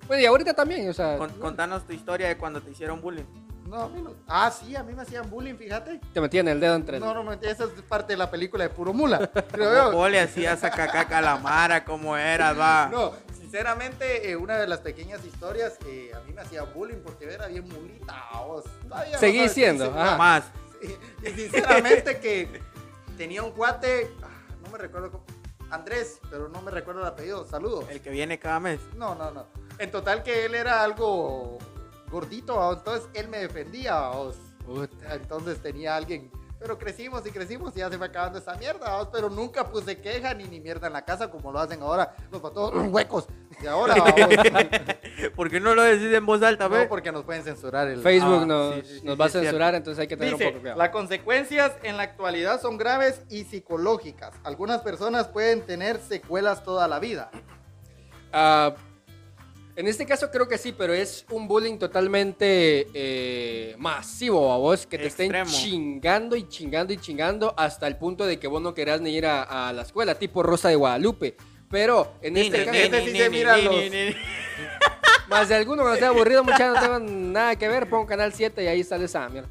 Bueno, 0.08 0.22
y 0.22 0.26
ahorita 0.26 0.54
también, 0.54 0.90
o 0.90 0.94
sea, 0.94 1.18
Con- 1.18 1.30
contanos 1.40 1.86
tu 1.88 1.94
historia 1.94 2.28
de 2.28 2.38
cuando 2.38 2.62
te 2.62 2.72
hicieron 2.72 3.02
bullying. 3.02 3.24
No, 3.68 3.84
a 3.84 3.90
mí 3.90 4.02
no. 4.02 4.14
Ah, 4.28 4.52
sí, 4.52 4.76
a 4.76 4.84
mí 4.84 4.94
me 4.94 5.02
hacían 5.04 5.30
bullying, 5.30 5.56
fíjate. 5.56 6.00
te 6.14 6.22
metían 6.22 6.48
el 6.48 6.60
dedo 6.60 6.76
entre. 6.76 7.00
No, 7.00 7.14
no, 7.14 7.24
me- 7.24 7.36
esa 7.42 7.64
es 7.64 7.70
parte 7.88 8.14
de 8.14 8.18
la 8.18 8.30
película 8.30 8.64
de 8.66 8.70
Puro 8.70 8.94
Mula. 8.94 9.30
Creo 9.52 9.92
¿Cómo 9.92 10.08
le 10.10 10.20
hacías 10.20 10.64
a 10.64 10.70
cacaca 10.70 11.22
la 11.22 11.38
mara? 11.38 11.84
¿Cómo 11.86 12.18
eras, 12.18 12.58
va? 12.60 12.90
No, 12.92 13.14
sinceramente, 13.40 14.30
eh, 14.30 14.36
una 14.36 14.58
de 14.58 14.68
las 14.68 14.80
pequeñas 14.82 15.24
historias, 15.26 15.78
eh, 15.88 16.12
a 16.16 16.20
mí 16.28 16.34
me 16.34 16.42
hacía 16.42 16.64
bullying 16.64 16.98
porque 17.04 17.26
era 17.34 17.48
bien 17.48 17.68
mulita. 17.70 18.22
vos. 18.46 18.66
No 18.88 18.96
Seguí 19.18 19.38
sabes 19.40 19.54
siendo, 19.54 19.86
ajá. 19.98 20.18
Más. 20.18 20.44
Sinceramente 21.36 22.20
que 22.20 22.62
tenía 23.18 23.44
un 23.44 23.52
cuate, 23.52 24.12
ah, 24.24 24.56
no 24.64 24.72
me 24.72 24.78
recuerdo 24.78 25.12
cómo, 25.12 25.24
Andrés, 25.70 26.20
pero 26.30 26.50
no 26.50 26.62
me 26.62 26.72
recuerdo 26.72 27.02
el 27.02 27.08
apellido, 27.08 27.46
saludos. 27.46 27.86
El 27.90 28.02
que 28.02 28.12
viene 28.12 28.38
cada 28.38 28.60
mes. 28.60 28.80
No, 28.96 29.16
no, 29.16 29.32
no. 29.32 29.48
En 29.80 29.90
total 29.90 30.22
que 30.22 30.46
él 30.46 30.54
era 30.54 30.84
algo 30.84 31.58
gordito, 32.12 32.58
¿va? 32.58 32.74
entonces 32.74 33.10
él 33.16 33.28
me 33.28 33.40
defendía. 33.40 33.96
¿va? 33.96 34.32
Puta. 34.66 35.16
Entonces 35.16 35.62
tenía 35.62 35.96
alguien. 35.96 36.32
Pero 36.60 36.78
crecimos 36.78 37.26
y 37.26 37.32
crecimos 37.32 37.76
y 37.76 37.80
ya 37.80 37.90
se 37.90 37.98
fue 37.98 38.08
acabando 38.08 38.38
esa 38.38 38.56
mierda. 38.56 38.98
¿va? 38.98 39.12
Pero 39.12 39.30
nunca 39.30 39.70
puse 39.70 40.00
queja 40.00 40.34
ni 40.36 40.44
ni 40.46 40.60
mierda 40.60 40.88
en 40.88 40.94
la 40.94 41.04
casa 41.04 41.30
como 41.30 41.52
lo 41.52 41.60
hacen 41.60 41.82
ahora 41.82 42.16
los 42.32 42.40
patos 42.40 42.72
huecos 42.92 43.28
de 43.64 43.70
ahora. 43.70 43.96
¿Por 45.36 45.50
qué 45.50 45.60
no 45.60 45.74
lo 45.74 45.82
decís 45.84 46.14
en 46.14 46.26
voz 46.26 46.44
alta, 46.44 46.68
ve? 46.68 46.84
no, 46.84 46.90
porque 46.90 47.12
nos 47.12 47.24
pueden 47.24 47.44
censurar 47.44 47.88
el. 47.88 48.02
Facebook 48.02 48.42
Ah, 48.44 48.46
nos, 48.46 48.76
sí, 48.76 48.82
sí, 48.86 49.00
sí, 49.00 49.06
nos 49.06 49.20
va 49.20 49.26
a 49.26 49.30
censurar, 49.30 49.74
entonces 49.76 50.02
hay 50.02 50.08
que 50.08 50.18
tener 50.18 50.34
un 50.34 50.40
poco 50.40 50.52
de 50.54 50.60
cuidado. 50.60 50.78
las 50.78 50.90
consecuencias 50.90 51.72
en 51.84 51.98
la 51.98 52.04
actualidad 52.04 52.62
son 52.62 52.78
graves 52.78 53.22
y 53.30 53.46
psicológicas. 53.46 54.34
Algunas 54.44 54.82
personas 54.82 55.28
pueden 55.28 55.62
tener 55.62 56.00
secuelas 56.00 56.64
toda 56.64 56.88
la 56.88 57.00
vida. 57.00 57.32
Ah, 58.32 58.76
en 59.76 59.88
este 59.88 60.06
caso 60.06 60.30
creo 60.30 60.48
que 60.48 60.58
sí, 60.60 60.72
pero 60.72 60.94
es 60.94 61.26
un 61.32 61.48
bullying 61.48 61.80
totalmente 61.80 62.88
eh, 62.94 63.76
masivo 63.80 64.54
a 64.54 64.58
vos, 64.58 64.86
que 64.86 65.00
te 65.00 65.08
Extremo. 65.08 65.46
estén 65.46 65.62
chingando 65.62 66.36
y 66.36 66.48
chingando 66.48 66.94
y 66.94 66.98
chingando 66.98 67.54
hasta 67.58 67.88
el 67.88 67.98
punto 67.98 68.26
de 68.28 68.38
que 68.38 68.48
vos 68.48 68.62
no 68.62 68.76
querás 68.76 69.02
ni 69.02 69.12
ir 69.16 69.26
a, 69.26 69.68
a 69.70 69.74
la 69.74 69.82
escuela, 69.82 70.14
tipo 70.16 70.44
Rosa 70.44 70.70
de 70.70 70.76
Guadalupe. 70.76 71.38
Pero 71.74 72.14
en 72.22 72.38
este 72.38 72.66
caso, 72.66 72.78
este 72.78 73.02
sí 73.06 73.18
se 73.18 73.30
mira 73.32 73.58
los- 73.58 73.76
más 75.28 75.50
de 75.50 75.56
alguno 75.56 75.82
cuando 75.82 75.96
esté 75.96 76.06
aburrido, 76.06 76.44
muchachos, 76.44 76.76
no 76.76 76.80
tengo 76.82 77.00
nada 77.00 77.56
que 77.56 77.68
ver, 77.68 77.90
pongo 77.90 78.06
Canal 78.06 78.32
7 78.32 78.64
y 78.64 78.68
ahí 78.68 78.84
sale 78.84 79.06
esa 79.06 79.28
mierda. 79.28 79.50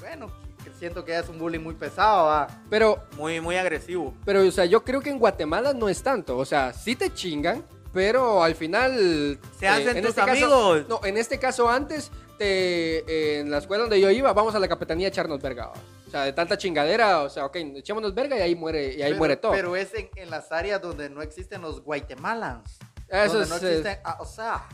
Bueno, 0.00 0.26
que 0.64 0.70
siento 0.76 1.04
que 1.04 1.16
es 1.16 1.28
un 1.28 1.38
bullying 1.38 1.60
muy 1.60 1.74
pesado. 1.76 2.26
¿va? 2.26 2.48
Pero, 2.68 2.98
Muy, 3.16 3.40
muy 3.40 3.54
agresivo. 3.54 4.12
pero, 4.24 4.42
o 4.42 4.50
sea, 4.50 4.64
yo 4.64 4.82
creo 4.82 5.00
que 5.00 5.10
en 5.10 5.20
Guatemala 5.20 5.72
no 5.72 5.88
es 5.88 6.02
tanto, 6.02 6.36
o 6.36 6.44
sea, 6.44 6.72
sí 6.72 6.96
te 6.96 7.14
chingan, 7.14 7.64
pero 7.92 8.42
al 8.42 8.56
final... 8.56 9.38
Se 9.60 9.68
hacen 9.68 9.98
en 9.98 10.02
tus 10.02 10.10
este 10.10 10.22
caso- 10.22 10.32
amigos. 10.32 10.86
no, 10.88 11.00
en 11.04 11.16
este 11.16 11.38
caso 11.38 11.70
antes, 11.70 12.10
te, 12.38 12.98
eh, 13.06 13.38
en 13.38 13.52
la 13.52 13.58
escuela 13.58 13.82
donde 13.82 14.00
yo 14.00 14.10
iba, 14.10 14.32
vamos 14.32 14.52
a 14.56 14.58
la 14.58 14.66
capitanía 14.66 15.06
a 15.06 15.10
echarnos 15.10 15.40
verga. 15.40 15.70
O 16.06 16.10
sea, 16.10 16.22
de 16.22 16.32
tanta 16.32 16.56
chingadera, 16.56 17.22
o 17.22 17.28
sea, 17.28 17.44
ok, 17.46 17.56
echémonos 17.56 18.14
verga 18.14 18.36
y 18.38 18.40
ahí 18.40 18.54
muere, 18.54 18.94
y 18.94 19.02
ahí 19.02 19.10
pero, 19.10 19.18
muere 19.18 19.36
todo. 19.36 19.52
Pero 19.52 19.74
es 19.76 19.92
en, 19.94 20.08
en 20.14 20.30
las 20.30 20.52
áreas 20.52 20.80
donde 20.80 21.10
no 21.10 21.20
existen 21.22 21.60
los 21.62 21.82
guatemalans. 21.82 22.78
Eso 23.08 23.34
donde 23.40 23.48
no 23.48 23.56
es, 23.56 23.62
existen, 23.62 23.98
ah, 24.04 24.16
o 24.20 24.24
sea, 24.26 24.66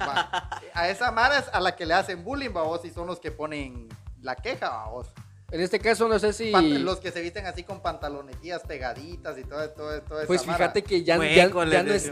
va, 0.00 0.48
a 0.74 0.88
esa 0.88 1.10
mara 1.10 1.38
es 1.38 1.46
a 1.52 1.60
la 1.60 1.74
que 1.76 1.84
le 1.86 1.94
hacen 1.94 2.22
bullying, 2.24 2.50
vos, 2.50 2.84
y 2.84 2.90
son 2.90 3.06
los 3.06 3.18
que 3.20 3.30
ponen 3.30 3.88
la 4.22 4.34
queja, 4.36 4.86
vos. 4.86 5.08
en 5.50 5.60
este 5.60 5.78
caso 5.78 6.08
no 6.08 6.18
sé 6.18 6.32
si... 6.32 6.50
Los 6.50 6.98
que 7.00 7.12
se 7.12 7.20
visten 7.20 7.46
así 7.46 7.62
con 7.62 7.80
pantalonetías 7.80 8.62
pegaditas 8.62 9.36
y 9.38 9.44
todo, 9.44 9.68
todo, 9.70 10.00
todo 10.02 10.18
esa 10.18 10.26
Pues 10.26 10.46
mara. 10.46 10.58
fíjate 10.58 10.82
que 10.82 11.02
ya, 11.04 11.16
ya, 11.18 11.48
ya 11.66 11.82
no 11.82 11.92
es... 11.92 12.10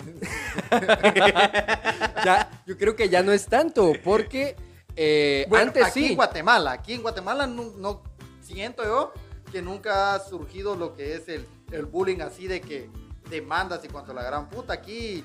ya- 2.24 2.50
yo 2.66 2.76
creo 2.78 2.94
que 2.96 3.08
ya 3.08 3.22
no 3.22 3.32
es 3.32 3.46
tanto, 3.46 3.92
porque 4.04 4.56
eh, 4.94 5.46
Bueno, 5.48 5.68
antes 5.68 5.84
aquí 5.86 6.00
sí. 6.00 6.06
en 6.10 6.16
Guatemala, 6.16 6.72
aquí 6.72 6.92
en 6.94 7.02
Guatemala 7.02 7.46
no, 7.46 7.64
no- 7.78 8.02
siento 8.52 8.84
yo 8.84 9.12
que 9.50 9.62
nunca 9.62 10.14
ha 10.14 10.20
surgido 10.20 10.76
lo 10.76 10.94
que 10.94 11.14
es 11.14 11.28
el, 11.28 11.46
el 11.72 11.86
bullying 11.86 12.20
así 12.20 12.46
de 12.46 12.60
que 12.60 12.90
demandas 13.28 13.84
y 13.84 13.88
cuanto 13.88 14.14
la 14.14 14.22
gran 14.22 14.48
puta. 14.48 14.74
Aquí 14.74 15.24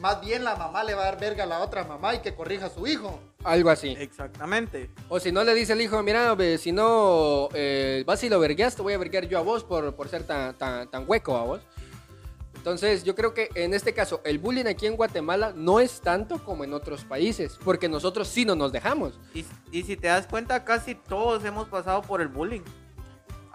más 0.00 0.20
bien 0.20 0.44
la 0.44 0.56
mamá 0.56 0.84
le 0.84 0.94
va 0.94 1.02
a 1.02 1.04
dar 1.06 1.20
verga 1.20 1.44
a 1.44 1.46
la 1.46 1.60
otra 1.60 1.84
mamá 1.84 2.14
y 2.14 2.18
que 2.20 2.34
corrija 2.34 2.66
a 2.66 2.70
su 2.70 2.86
hijo. 2.86 3.18
Algo 3.44 3.70
así. 3.70 3.94
Exactamente. 3.98 4.90
O 5.08 5.20
si 5.20 5.32
no 5.32 5.44
le 5.44 5.54
dice 5.54 5.72
el 5.72 5.80
hijo, 5.80 6.02
mira, 6.02 6.36
si 6.58 6.72
no 6.72 7.48
eh, 7.54 8.02
vas 8.06 8.22
y 8.24 8.28
lo 8.28 8.40
vergueas, 8.40 8.74
te 8.76 8.82
voy 8.82 8.94
a 8.94 8.98
verguear 8.98 9.26
yo 9.28 9.38
a 9.38 9.42
vos 9.42 9.64
por, 9.64 9.94
por 9.94 10.08
ser 10.08 10.24
tan, 10.24 10.56
tan, 10.58 10.90
tan 10.90 11.04
hueco 11.06 11.36
a 11.36 11.42
vos. 11.44 11.60
Entonces, 12.66 13.04
yo 13.04 13.14
creo 13.14 13.32
que 13.32 13.48
en 13.54 13.74
este 13.74 13.94
caso, 13.94 14.20
el 14.24 14.40
bullying 14.40 14.64
aquí 14.66 14.86
en 14.86 14.96
Guatemala 14.96 15.52
no 15.54 15.78
es 15.78 16.00
tanto 16.00 16.42
como 16.42 16.64
en 16.64 16.74
otros 16.74 17.04
países, 17.04 17.56
porque 17.64 17.88
nosotros 17.88 18.26
sí 18.26 18.44
no 18.44 18.56
nos 18.56 18.72
dejamos. 18.72 19.20
Y, 19.70 19.84
si 19.84 19.96
te 19.96 20.08
das 20.08 20.26
cuenta, 20.26 20.64
casi 20.64 20.96
todos 20.96 21.44
hemos 21.44 21.68
pasado 21.68 22.02
por 22.02 22.20
el 22.20 22.26
bullying. 22.26 22.62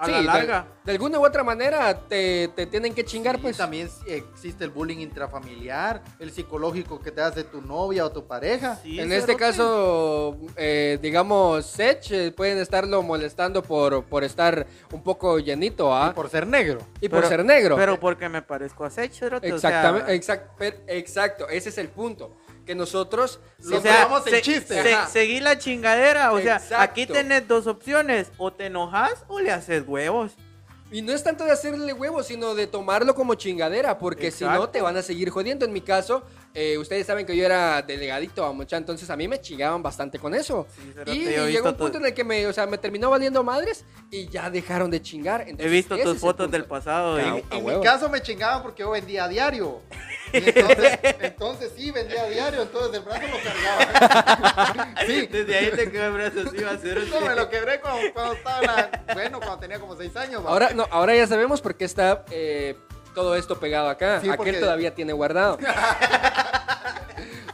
A 0.02 0.06
Sí, 0.08 0.12
la 0.14 0.18
de- 0.18 0.24
larga. 0.24 0.68
De, 0.84 0.92
alguna 0.94 1.20
u 1.20 1.26
otra 1.26 1.44
manera 1.44 1.94
te, 2.08 2.48
te 2.56 2.66
tienen 2.66 2.96
que 2.96 3.06
chingar, 3.06 3.38
pues. 3.40 3.56
también 3.56 3.88
existe 4.08 4.64
el 4.64 4.72
bullying 4.72 4.98
intrafamiliar, 4.98 6.02
el 6.20 6.32
psicológico 6.32 7.00
que 7.00 7.12
te 7.12 7.22
hace 7.22 7.44
tu 7.44 7.62
novia 7.62 8.04
o 8.06 8.12
tu 8.12 8.26
pareja. 8.26 8.78
Sí, 8.82 9.00
en 9.00 9.12
este 9.12 9.36
caso, 9.36 10.38
eh, 10.56 10.98
digamos, 11.02 11.68
Sech, 11.68 12.12
eh, 12.12 12.32
pueden 12.32 12.58
estarlo 12.58 13.04
molestando 13.04 13.62
por, 13.62 14.04
por 14.06 14.24
estar 14.24 14.66
un 14.92 15.04
poco 15.04 15.38
llenito, 15.38 15.94
¿ah? 15.96 16.10
Y 16.12 16.16
por 16.16 16.30
ser 16.32 16.48
negro. 16.48 16.80
Y 17.00 17.08
por 17.08 17.28
ser 17.28 17.46
negro. 17.46 17.76
Pero 17.76 18.00
porque 18.00 18.28
me 18.28 18.42
parezco 18.42 18.84
a 18.86 18.90
Sech, 18.90 19.12
cerote, 19.14 19.54
o 19.54 19.60
sea, 19.60 19.70
Exactamente, 19.70 20.14
exact- 20.16 20.56
per- 20.58 20.84
exacto, 20.88 21.48
ese 21.48 21.70
es 21.70 21.78
el 21.78 21.90
punto. 21.90 22.36
Que 22.66 22.76
nosotros 22.76 23.40
lo- 23.64 23.78
o 23.78 23.82
sea, 23.82 24.08
el 24.28 24.42
chiste. 24.42 24.82
se- 24.84 24.94
Ajá. 24.94 25.08
seguí 25.08 25.40
la 25.40 25.58
chingadera. 25.58 26.32
O 26.32 26.40
sea, 26.40 26.58
Exacto. 26.58 26.78
aquí 26.84 27.06
tenés 27.06 27.48
dos 27.48 27.68
opciones. 27.68 28.28
O 28.38 28.52
te 28.54 28.68
enojas 28.68 29.24
o 29.28 29.40
le 29.40 29.52
haces 29.52 29.84
huevos. 29.88 30.34
Y 30.94 31.02
no 31.02 31.14
es 31.14 31.24
tanto 31.24 31.46
de 31.46 31.52
hacerle 31.52 31.94
huevos, 31.94 32.28
sino 32.28 32.54
de 32.54 32.68
tomarlo 32.68 33.16
como 33.16 33.36
chingadera, 33.36 33.98
porque 33.98 34.30
si 34.30 34.44
no 34.44 34.68
te 34.68 34.82
van 34.82 34.98
a 34.98 35.02
seguir 35.02 35.30
jodiendo. 35.30 35.64
En 35.66 35.72
mi 35.72 35.80
caso, 35.80 36.22
eh, 36.54 36.78
ustedes 36.78 37.08
saben 37.08 37.26
que 37.26 37.34
yo 37.34 37.46
era 37.46 37.82
delegadito 37.82 38.44
a 38.46 38.52
mucha, 38.52 38.76
entonces 38.76 39.10
a 39.10 39.16
mí 39.16 39.26
me 39.26 39.40
chingaban 39.40 39.82
bastante 39.82 40.20
con 40.20 40.36
eso. 40.36 40.68
Sí, 40.76 40.82
y 40.84 40.94
yo 41.06 41.12
he 41.14 41.28
visto 41.30 41.48
llegó 41.48 41.70
un 41.70 41.76
tu- 41.78 41.84
punto 41.86 41.98
en 42.00 42.08
el 42.08 42.14
que 42.14 42.26
me, 42.26 42.46
o 42.46 42.52
sea, 42.52 42.68
me 42.68 42.78
terminó 42.78 43.10
valiendo 43.10 43.42
madres 43.42 43.86
y 44.12 44.28
ya 44.28 44.50
dejaron 44.50 44.92
de 44.92 45.02
chingar. 45.02 45.40
He 45.48 45.52
Entonces, 45.52 45.72
visto 45.72 45.96
ese 45.96 46.04
tus 46.04 46.18
fotos 46.20 46.52
del 46.52 46.66
pasado. 46.66 47.18
y- 47.18 47.22
En, 47.22 47.28
a 47.30 47.56
en 47.56 47.66
huevo. 47.66 47.80
mi 47.80 47.86
caso 47.86 48.10
me 48.10 48.22
chingaban 48.22 48.62
porque 48.62 48.82
yo 48.82 48.90
vendía 48.92 49.24
a 49.24 49.28
diario. 49.30 49.80
Y 50.34 50.38
entonces, 50.50 51.00
entonces 51.20 51.72
sí, 51.76 51.92
vendía 51.92 52.24
a 52.24 52.28
diario, 52.28 52.62
entonces 52.64 52.94
el 52.98 53.02
brazo 53.04 53.22
lo 53.28 53.38
cargaba. 53.44 54.94
Sí, 55.06 55.28
Desde 55.28 55.58
ahí 55.58 55.72
te 55.72 55.92
quedó 55.92 56.06
el 56.08 56.14
brazo 56.14 56.40
así, 56.48 56.64
va 56.64 56.72
a 56.72 56.78
ser. 56.78 57.08
no, 57.08 57.22
me 57.22 57.36
lo 57.36 57.50
quebré 57.50 57.80
cuando, 57.82 58.14
cuando 58.14 58.34
estaba, 58.34 58.60
en 58.60 58.66
la- 58.68 59.04
bueno, 59.14 59.40
cuando 59.40 59.58
tenía 59.60 59.80
como 59.80 59.96
seis 59.96 60.16
años. 60.16 60.46
va. 60.46 60.50
Ahora, 60.50 60.72
no, 60.74 60.88
ahora 60.92 61.16
ya 61.16 61.28
sabemos 61.28 61.62
por 61.62 61.76
qué 61.76 61.86
está 61.86 62.24
eh, 62.32 62.76
todo 63.14 63.36
esto 63.36 63.60
pegado 63.60 63.90
acá. 63.90 64.20
Sí, 64.22 64.28
Aquel 64.28 64.38
porque- 64.38 64.54
todavía 64.54 64.94
tiene 64.96 65.14
guardado. 65.14 65.58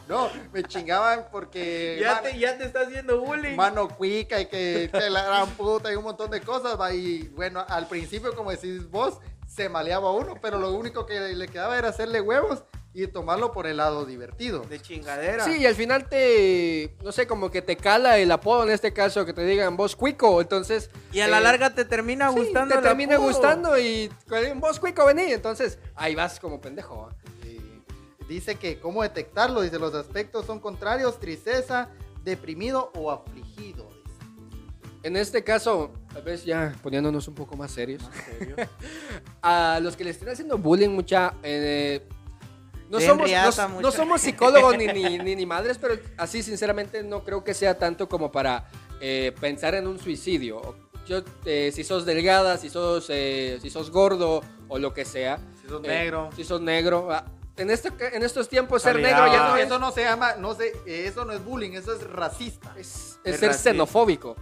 No, 0.07 0.29
me 0.53 0.63
chingaban 0.63 1.25
porque... 1.33 1.97
Ya 1.99 2.13
man- 2.13 2.23
te, 2.23 2.39
ya 2.39 2.57
te 2.57 2.63
está 2.63 2.81
haciendo 2.83 3.19
bullying. 3.19 3.57
mano 3.57 3.89
cuica 3.89 4.39
y 4.39 4.45
que, 4.45 4.89
que 4.89 5.09
la 5.09 5.21
gran 5.23 5.49
puta 5.49 5.91
y 5.91 5.97
un 5.97 6.05
montón 6.05 6.31
de 6.31 6.39
cosas, 6.39 6.79
va, 6.79 6.93
y 6.93 7.23
bueno, 7.35 7.65
al 7.67 7.87
principio, 7.89 8.33
como 8.33 8.51
decís 8.51 8.89
vos, 8.89 9.15
se 9.57 9.69
maleaba 9.69 10.11
uno, 10.11 10.35
pero 10.39 10.59
lo 10.59 10.71
único 10.71 11.07
que 11.07 11.19
le 11.19 11.47
quedaba 11.47 11.79
era 11.79 11.89
hacerle 11.89 12.21
huevos 12.21 12.63
y 12.93 13.07
tomarlo 13.07 13.51
por 13.51 13.65
el 13.65 13.77
lado 13.77 14.05
divertido. 14.05 14.61
De 14.61 14.79
chingadera. 14.79 15.45
Sí, 15.45 15.57
y 15.57 15.65
al 15.65 15.73
final 15.73 16.07
te, 16.07 16.95
no 17.03 17.11
sé, 17.11 17.25
como 17.25 17.49
que 17.49 17.63
te 17.63 17.75
cala 17.75 18.19
el 18.19 18.31
apodo 18.31 18.63
en 18.63 18.69
este 18.69 18.93
caso, 18.93 19.25
que 19.25 19.33
te 19.33 19.43
digan 19.45 19.75
vos 19.75 19.95
cuico, 19.95 20.41
entonces... 20.41 20.91
Y 21.11 21.21
a 21.21 21.27
la 21.27 21.39
eh, 21.39 21.41
larga 21.41 21.73
te 21.73 21.85
termina 21.85 22.29
sí, 22.29 22.39
gustando. 22.39 22.73
te 22.73 22.77
el 22.79 22.83
termina 22.83 23.15
apodo. 23.15 23.27
gustando 23.29 23.79
y 23.79 24.11
con 24.29 24.59
vos 24.59 24.79
cuico 24.79 25.05
vení, 25.05 25.23
entonces 25.23 25.79
ahí 25.95 26.13
vas 26.13 26.39
como 26.39 26.61
pendejo. 26.61 27.09
Y 27.43 27.83
dice 28.27 28.55
que 28.55 28.79
cómo 28.79 29.01
detectarlo, 29.01 29.61
dice, 29.61 29.79
los 29.79 29.95
aspectos 29.95 30.45
son 30.45 30.59
contrarios, 30.59 31.19
tristeza, 31.19 31.89
deprimido 32.23 32.91
o 32.95 33.09
afligido. 33.09 33.87
dice. 33.87 35.01
En 35.01 35.17
este 35.17 35.43
caso, 35.43 35.91
tal 36.17 36.23
vez 36.23 36.43
ya 36.45 36.73
poniéndonos 36.81 37.27
un 37.27 37.35
poco 37.35 37.55
más 37.55 37.69
serios, 37.71 38.01
¿En 38.03 38.39
serio? 38.39 38.55
a 39.43 39.79
los 39.83 39.95
que 39.95 40.03
le 40.03 40.09
estén 40.09 40.29
haciendo 40.29 40.57
bullying 40.57 40.89
mucha... 40.89 41.35
eh, 41.43 42.07
no 42.89 42.99
somos, 42.99 43.27
riata, 43.27 43.67
no- 43.67 43.81
no 43.81 43.91
somos 43.91 44.21
psicólogos 44.21 44.75
ni, 44.77 44.87
ni, 44.87 45.19
ni- 45.19 45.35
ni 45.35 45.45
madres, 45.45 45.77
pero 45.77 45.93
así 46.17 46.41
sinceramente 46.41 47.03
no 47.03 47.23
creo 47.23 47.43
que 47.43 47.53
sea 47.53 47.77
tanto 47.77 48.09
como 48.09 48.31
para 48.31 48.65
eh, 48.99 49.31
pensar 49.39 49.75
en 49.75 49.85
un 49.85 49.99
suicidio. 49.99 50.75
Yo, 51.05 51.21
eh, 51.45 51.71
si 51.73 51.83
sos 51.83 52.03
delgada, 52.05 52.57
si 52.57 52.69
sos, 52.71 53.05
eh, 53.09 53.59
si 53.61 53.69
sos 53.69 53.91
gordo 53.91 54.41
o 54.69 54.79
lo 54.79 54.93
que 54.93 55.05
sea. 55.05 55.37
Si 55.61 55.67
sos 55.69 55.83
eh, 55.83 55.87
negro. 55.87 56.29
Si 56.35 56.43
sos 56.43 56.61
negro. 56.61 57.09
ah, 57.11 57.25
En, 57.57 57.69
este, 57.69 57.91
en 58.15 58.23
estos 58.23 58.49
tiempos 58.49 58.81
ser 58.81 58.95
Obligado. 58.95 59.25
negro 59.25 59.37
ya 59.37 59.43
Eso, 59.43 59.49
no 59.51 59.57
es, 59.57 59.65
eso 59.65 59.79
no 59.79 59.91
se 59.91 60.03
llama, 60.03 60.35
no 60.37 60.55
sé, 60.55 60.71
eso 60.87 61.25
no 61.25 61.33
es 61.33 61.43
bullying, 61.45 61.71
eso 61.73 61.93
es 61.93 62.01
racista. 62.09 62.73
es, 62.77 63.19
Es 63.23 63.33
es 63.35 63.39
ser 63.39 63.49
racista. 63.49 63.69
xenofóbico. 63.71 64.35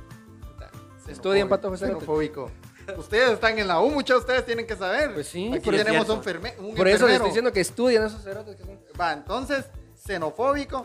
Estudian, 1.07 1.47
Pato. 1.49 1.75
Xenofóbico. 1.75 2.51
Ustedes 2.97 3.31
están 3.31 3.57
en 3.57 3.67
la 3.67 3.79
U, 3.79 3.89
muchos 3.89 4.17
de 4.17 4.19
ustedes 4.21 4.45
tienen 4.45 4.67
que 4.67 4.75
saber. 4.75 5.13
Pues 5.13 5.27
sí, 5.27 5.49
Aquí 5.51 5.59
por 5.65 5.73
eso- 5.75 5.83
tenemos 5.85 6.09
un, 6.09 6.21
ferme- 6.23 6.55
un 6.59 6.75
Por 6.75 6.87
eso 6.87 7.05
les 7.05 7.15
estoy 7.15 7.29
diciendo 7.29 7.51
que 7.51 7.61
estudien 7.61 8.03
esos 8.03 8.23
cerotes 8.23 8.55
que 8.55 8.63
son 8.63 8.79
Va, 8.99 9.13
entonces, 9.13 9.65
xenofóbico. 9.95 10.83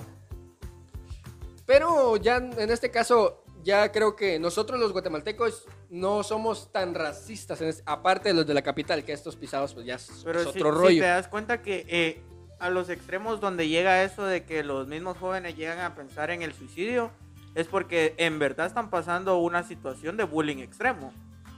Pero 1.67 2.17
ya 2.17 2.37
en 2.39 2.71
este 2.71 2.91
caso, 2.91 3.45
ya 3.63 3.93
creo 3.93 4.17
que 4.17 4.39
nosotros 4.39 4.81
los 4.81 4.93
guatemaltecos 4.93 5.67
no 5.91 6.23
somos 6.23 6.73
tan 6.73 6.95
racistas, 6.95 7.61
en 7.61 7.69
es- 7.69 7.83
aparte 7.87 8.31
de 8.31 8.35
los 8.35 8.47
de 8.47 8.55
la 8.55 8.63
capital, 8.63 9.05
que 9.05 9.13
estos 9.13 9.37
pisados 9.37 9.75
pues 9.75 9.87
ya 9.87 9.97
es, 9.97 10.11
Pero 10.25 10.41
es 10.41 10.45
si, 10.51 10.59
otro 10.59 10.73
si 10.73 10.79
rollo. 10.79 11.03
te 11.03 11.07
das 11.09 11.29
cuenta 11.29 11.63
que 11.63 11.85
eh, 11.89 12.23
a 12.59 12.71
los 12.71 12.89
extremos 12.89 13.41
donde 13.41 13.69
llega 13.69 14.03
eso 14.03 14.25
de 14.25 14.45
que 14.45 14.65
los 14.65 14.87
mismos 14.89 15.17
jóvenes 15.19 15.57
llegan 15.57 15.79
a 15.81 15.95
pensar 15.95 16.31
en 16.31 16.43
el 16.43 16.55
suicidio, 16.55 17.11
es 17.55 17.67
porque 17.67 18.15
en 18.19 18.39
verdad 18.39 18.67
están 18.67 18.91
pasando 18.91 19.39
una 19.39 19.63
situación 19.63 20.17
de 20.17 20.25
bullying 20.25 20.59
extremo. 20.59 21.13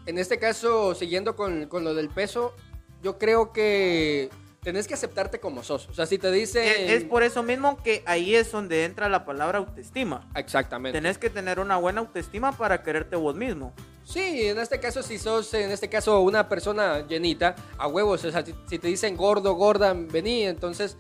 En 0.07 0.19
este 0.19 0.39
caso, 0.39 0.95
siguiendo 0.95 1.37
con, 1.37 1.67
con 1.67 1.85
lo 1.85 1.95
del 1.95 2.09
peso, 2.09 2.55
yo 3.03 3.19
creo 3.19 3.53
que 3.53 4.31
tenés 4.63 4.87
que 4.87 4.95
aceptarte 4.95 5.41
como 5.41 5.63
sos. 5.63 5.89
O 5.89 5.95
sea, 5.95 6.07
si 6.07 6.19
te 6.19 6.31
dicen... 6.31 6.65
Es 6.67 7.05
por 7.05 7.23
eso 7.23 7.43
mismo 7.43 7.83
que 7.83 8.03
ahí 8.07 8.35
es 8.35 8.51
donde 8.53 8.85
entra 8.85 9.09
la 9.09 9.25
palabra 9.25 9.59
autoestima. 9.59 10.29
Exactamente. 10.35 10.97
Tenés 10.97 11.19
que 11.19 11.31
tener 11.31 11.59
una 11.59 11.77
buena 11.77 12.01
autoestima 12.01 12.53
para 12.53 12.83
quererte 12.83 13.17
vos 13.17 13.35
mismo. 13.35 13.73
Sí, 14.05 14.49
en 14.49 14.59
este 14.59 14.81
caso, 14.81 15.03
si 15.03 15.19
sos, 15.19 15.53
en 15.55 15.71
este 15.71 15.89
caso, 15.89 16.21
una 16.21 16.49
persona 16.49 17.07
llenita, 17.07 17.55
a 17.77 17.87
huevos, 17.87 18.25
o 18.25 18.31
sea, 18.31 18.45
si, 18.45 18.55
si 18.69 18.79
te 18.79 18.89
dicen 18.89 19.17
gordo, 19.17 19.55
gorda, 19.55 19.95
vení, 19.95 20.45
entonces... 20.45 20.97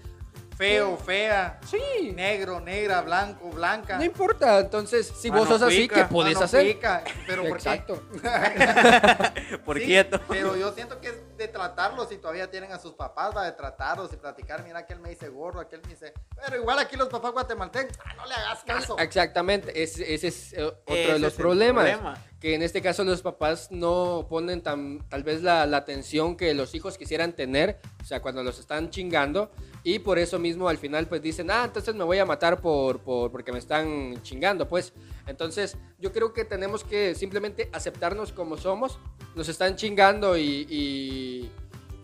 Feo, 0.69 0.97
fea. 0.97 1.61
Sí, 1.69 2.13
Negro, 2.15 2.61
negra, 2.61 3.01
blanco, 3.03 3.51
blanca. 3.51 3.99
no 3.99 4.05
importa. 4.05 4.61
Entonces, 4.61 5.13
si 5.17 5.29
vos 5.31 5.41
Mano 5.41 5.51
sos 5.59 5.63
así, 5.63 5.83
pica, 5.83 5.95
¿qué 5.95 6.05
podés 6.05 6.35
Mano 6.35 6.45
hacer? 6.45 6.67
pica, 6.67 7.03
pero 7.27 7.43
¿por 7.43 7.59
qué? 7.59 7.71
Exacto. 7.71 8.03
Por 9.65 9.79
Sí, 9.79 9.85
quieto. 9.87 10.21
Pero 10.29 10.57
yo 10.57 10.73
siento 10.73 11.01
que 11.01 11.09
es 11.09 11.37
de 11.37 11.49
tratarlos 11.49 12.09
si 12.09 12.17
todavía 12.19 12.51
tienen 12.51 12.73
a 12.73 12.79
sus 12.79 12.93
papás, 12.95 13.35
va 13.37 13.45
de 13.45 13.53
tratarlos 13.53 14.13
y 14.13 14.17
platicar. 14.17 14.63
Mira, 14.65 14.81
aquel 14.81 15.01
me 15.01 15.11
dice 15.11 15.29
gordo, 15.29 15.61
aquel 15.61 15.81
me 15.83 15.89
dice. 15.89 16.13
Pero 16.45 16.57
igual 16.57 16.79
aquí 16.79 16.97
los 16.97 17.09
papás 17.09 17.33
guatemaltecos, 17.33 17.97
ah, 18.05 18.15
no 18.17 18.27
le 18.27 18.35
hagas 18.35 18.65
caso. 18.65 18.99
Exactamente, 18.99 19.83
ese, 19.83 20.15
ese 20.15 20.29
es 20.29 20.53
eh, 20.53 20.63
otro 20.65 20.95
Ese 20.95 21.13
de 21.15 21.19
los 21.19 21.33
es 21.33 21.39
el 21.39 21.43
problemas. 21.43 21.85
problema. 21.91 22.19
Que 22.41 22.55
en 22.55 22.63
este 22.63 22.83
caso 22.83 23.05
los 23.05 23.23
papás 23.23 23.69
no 23.71 24.27
ponen 24.29 24.63
tan, 24.63 25.01
tal 25.09 25.23
vez 25.23 25.43
la, 25.43 25.65
la 25.67 25.77
atención 25.79 26.37
que 26.37 26.55
los 26.55 26.75
hijos 26.75 26.99
quisieran 26.99 27.33
tener, 27.35 27.79
o 28.01 28.05
sea, 28.05 28.21
cuando 28.21 28.43
los 28.43 28.59
están 28.59 28.91
chingando, 28.91 29.51
y 29.85 29.99
por 29.99 30.19
eso 30.19 30.39
mismo 30.39 30.69
al 30.69 30.79
final 30.79 31.09
pues 31.09 31.23
dicen, 31.23 31.51
ah, 31.51 31.65
entonces 31.65 31.95
me 31.95 32.05
voy 32.05 32.19
a 32.19 32.25
matar 32.25 32.61
por, 32.61 33.01
por, 33.01 33.31
porque 33.33 33.53
me 33.53 33.59
están 33.59 34.23
chingando, 34.23 34.69
pues. 34.69 34.93
Entonces 35.27 35.77
yo 35.99 36.13
creo 36.13 36.33
que 36.33 36.45
tenemos 36.45 36.85
que 36.85 37.15
simplemente 37.15 37.69
aceptarnos 37.73 38.33
como 38.33 38.57
somos, 38.57 38.99
nos 39.35 39.49
están 39.49 39.77
chingando 39.77 40.37
y, 40.37 40.67
y, 40.69 41.51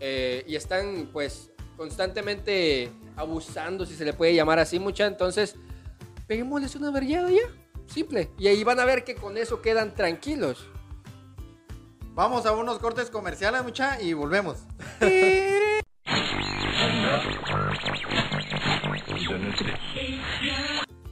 eh, 0.01 0.45
y 0.47 0.57
están 0.57 1.11
pues 1.13 1.51
constantemente 1.77 2.91
abusando, 3.17 3.87
si 3.87 3.95
se 3.95 4.05
le 4.05 4.13
puede 4.13 4.35
llamar 4.35 4.59
así 4.59 4.79
mucha, 4.79 5.07
entonces 5.07 5.55
peguémosles 6.27 6.75
una 6.77 6.91
vergüenza 6.91 7.31
ya. 7.31 7.69
Simple. 7.87 8.31
Y 8.39 8.49
ahí 8.49 8.65
van 8.65 8.81
a 8.81 8.85
ver 8.85 9.03
que 9.03 9.15
con 9.15 9.39
eso 9.39 9.63
quedan 9.63 9.95
tranquilos. 9.95 10.67
Vamos 12.15 12.47
a 12.47 12.53
unos 12.53 12.79
cortes 12.79 13.11
comerciales, 13.11 13.63
mucha, 13.63 14.01
y 14.03 14.13
volvemos. 14.13 14.59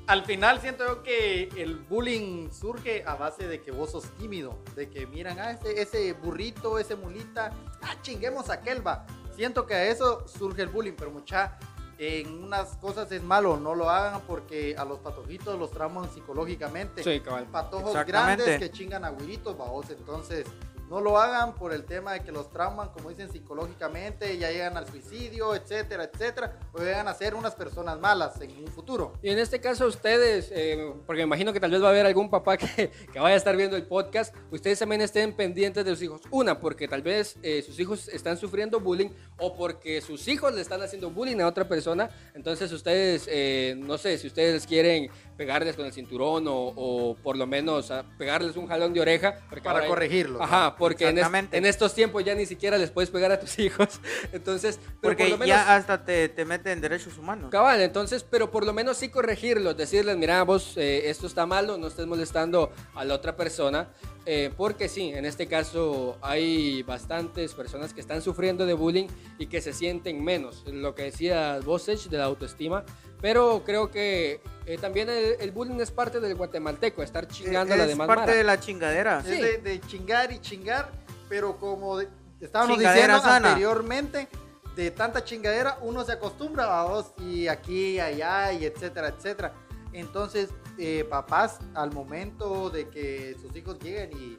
Al 0.07 0.25
final 0.25 0.61
siento 0.61 0.87
yo 0.87 1.03
que 1.03 1.49
el 1.57 1.77
bullying 1.77 2.51
surge 2.51 3.03
a 3.05 3.17
base 3.17 3.49
de 3.49 3.61
que 3.61 3.73
vos 3.73 3.91
sos 3.91 4.05
tímido, 4.17 4.57
de 4.77 4.89
que 4.89 5.05
miran, 5.07 5.39
ah, 5.41 5.51
ese, 5.51 5.81
ese 5.81 6.13
burrito, 6.13 6.79
ese 6.79 6.95
mulita, 6.95 7.51
ah, 7.83 7.95
chinguemos 8.03 8.49
a 8.49 8.55
aquel, 8.55 8.87
va. 8.87 9.05
Siento 9.35 9.67
que 9.67 9.75
a 9.75 9.85
eso 9.87 10.27
surge 10.29 10.63
el 10.63 10.69
bullying, 10.69 10.93
pero 10.97 11.11
mucha, 11.11 11.59
en 11.99 12.45
unas 12.45 12.77
cosas 12.77 13.11
es 13.11 13.23
malo, 13.25 13.57
no 13.57 13.75
lo 13.75 13.91
hagan 13.91 14.21
porque 14.29 14.77
a 14.79 14.85
los 14.85 15.01
patojitos 15.01 15.59
los 15.59 15.73
trauman 15.73 16.09
psicológicamente. 16.13 17.03
Sí, 17.03 17.21
cabal. 17.21 17.47
Patojos 17.47 18.07
grandes 18.07 18.61
que 18.61 18.71
chingan 18.71 19.05
a 19.05 19.11
güiritos, 19.11 19.59
babos, 19.59 19.91
entonces 19.91 20.47
no 20.89 21.01
lo 21.01 21.19
hagan 21.19 21.55
por 21.55 21.73
el 21.73 21.85
tema 21.85 22.13
de 22.13 22.21
que 22.21 22.33
los 22.33 22.51
trauman, 22.51 22.91
como 22.91 23.11
dicen, 23.11 23.31
psicológicamente, 23.31 24.39
ya 24.39 24.51
llegan 24.51 24.77
al 24.77 24.87
suicidio, 24.87 25.55
etcétera, 25.55 26.05
etcétera, 26.05 26.59
o 26.73 26.79
llegan 26.79 27.09
a 27.09 27.15
ser 27.15 27.35
unas 27.35 27.55
personas 27.55 27.99
malas 27.99 28.41
en 28.41 28.51
un 28.65 28.69
futuro. 28.69 29.13
Y 29.23 29.31
en 29.31 29.39
este 29.39 29.61
caso 29.61 29.87
ustedes, 29.87 30.51
eh, 30.53 30.93
porque 31.07 31.23
me 31.23 31.27
imagino 31.27 31.53
que 31.53 31.61
tal 31.61 31.71
vez 31.71 31.83
va 31.83 31.89
a 31.89 31.91
haber 31.91 32.07
algún 32.07 32.31
papá 32.31 32.57
que, 32.57 32.67
que 33.13 33.19
vaya 33.19 33.35
a 33.35 33.39
estar 33.39 33.57
viendo 33.57 33.77
el 33.77 33.87
podcast, 33.87 34.35
ustedes 34.51 34.79
también 34.79 35.01
estén 35.01 35.35
pendientes 35.35 35.85
de 35.85 35.91
sus 35.91 36.03
hijos. 36.03 36.21
Una, 36.31 36.61
porque 36.61 36.87
tal 36.87 37.03
vez 37.03 37.37
eh, 37.43 37.63
sus 37.63 37.79
hijos 37.81 38.09
están 38.09 38.37
sufriendo 38.37 38.81
bullying 38.81 39.11
o 39.39 39.57
porque 39.57 40.01
sus 40.01 40.29
hijos 40.29 40.55
le 40.55 40.61
están 40.61 40.83
haciendo 40.83 41.11
bullying 41.11 41.41
a 41.41 41.49
otra 41.49 41.67
persona. 41.67 42.11
Entonces 42.35 42.71
ustedes, 42.73 43.27
eh, 43.29 43.75
no 43.77 43.99
sé, 43.99 44.19
si 44.19 44.29
ustedes 44.29 44.67
quieren 44.67 45.11
pegarles 45.37 45.77
con 45.77 45.85
el 45.85 45.93
cinturón 45.93 46.47
o, 46.49 46.55
o 46.55 47.15
por 47.17 47.37
lo 47.37 47.47
menos 47.47 47.93
pegarles 48.19 48.57
un 48.57 48.67
jalón 48.67 48.93
de 48.93 49.01
oreja. 49.01 49.39
Para 49.63 49.87
corregirlos, 49.87 50.41
Ajá, 50.41 50.76
porque 50.79 51.05
en, 51.05 51.11
es- 51.11 51.15
Exactamente. 51.19 51.57
en 51.57 51.67
estos 51.67 51.95
tiempos 51.95 52.25
ya 52.25 52.35
ni 52.35 52.47
siquiera 52.47 52.77
les 52.79 52.91
puedes 52.91 53.11
pegar 53.11 53.33
a 53.33 53.41
tus 53.41 53.59
hijos. 53.59 54.01
Entonces, 54.33 54.79
pero 54.79 54.93
por 55.01 55.11
Porque 55.11 55.29
lo 55.29 55.39
menos- 55.39 55.47
ya 55.49 55.75
hasta 55.75 56.05
te, 56.05 56.29
te 56.29 56.45
meten 56.45 56.73
en 56.73 56.81
derechos 56.81 57.17
humanos. 57.19 57.51
Cabal, 57.51 57.81
entonces, 57.83 58.25
pero 58.29 58.51
por 58.51 58.65
lo 58.67 58.73
menos 58.73 58.97
sí 58.97 59.09
corregirlos, 59.09 59.77
decirles, 59.77 60.17
mira, 60.17 60.43
vos, 60.45 60.75
eh, 60.77 61.09
esto 61.11 61.27
está 61.27 61.47
malo, 61.47 61.79
no 61.79 61.87
estés 61.89 62.07
molestando 62.07 62.73
a 62.95 63.05
la 63.05 63.15
otra 63.15 63.37
persona, 63.37 63.89
eh, 64.27 64.51
porque 64.57 64.89
sí, 64.89 65.11
en 65.15 65.25
este 65.25 65.47
caso 65.47 66.19
hay 66.21 66.83
bastantes 66.83 67.55
personas 67.55 67.95
que 67.95 68.01
están 68.01 68.21
sufriendo 68.21 68.67
de 68.67 68.75
bullying 68.75 69.07
y 69.39 69.47
que 69.47 69.61
se 69.61 69.73
sienten 69.73 70.23
menos, 70.23 70.65
lo 70.67 70.95
que 70.95 71.05
decía 71.05 71.57
Edge, 71.59 72.09
de 72.11 72.19
la 72.19 72.25
autoestima, 72.25 72.85
pero 73.21 73.63
creo 73.65 73.91
que 73.91 74.41
eh, 74.67 74.79
también 74.79 75.09
el, 75.09 75.37
el 75.41 75.51
bullying 75.53 75.81
es 75.81 75.91
parte 75.91 76.21
del 76.21 76.35
guatemalteco, 76.35 77.03
estar 77.03 77.27
chingando 77.29 77.73
a 77.75 77.77
la 77.77 77.85
es 77.85 77.89
demás 77.91 78.07
parte 78.09 78.23
mara. 78.27 78.35
de 78.35 78.45
la 78.45 78.61
chingadera. 78.61 79.23
Sí. 79.23 79.33
Es 79.33 79.41
de, 79.41 79.59
de 79.59 79.81
chingar 79.81 80.33
y 80.33 80.41
chingar, 80.41 80.91
pero 81.29 81.57
como 81.57 81.97
de- 81.99 82.09
estábamos 82.41 82.77
Chingadera 82.77 83.15
diciendo 83.15 83.23
sana. 83.23 83.49
anteriormente, 83.51 84.29
de 84.75 84.91
tanta 84.91 85.25
chingadera, 85.25 85.79
uno 85.83 86.05
se 86.05 86.13
acostumbra 86.13 86.81
a 86.81 86.89
dos 86.89 87.13
y 87.19 87.47
aquí, 87.49 87.93
y 87.95 88.01
allá, 88.01 88.53
y 88.53 88.65
etcétera, 88.67 89.09
etcétera. 89.09 89.55
Entonces, 89.99 90.51
eh, 90.79 91.07
papás, 91.09 91.59
al 91.75 91.93
momento 91.93 92.71
de 92.71 92.89
que 92.89 93.37
sus 93.41 93.55
hijos 93.57 93.79
lleguen 93.79 94.13
y, 94.13 94.39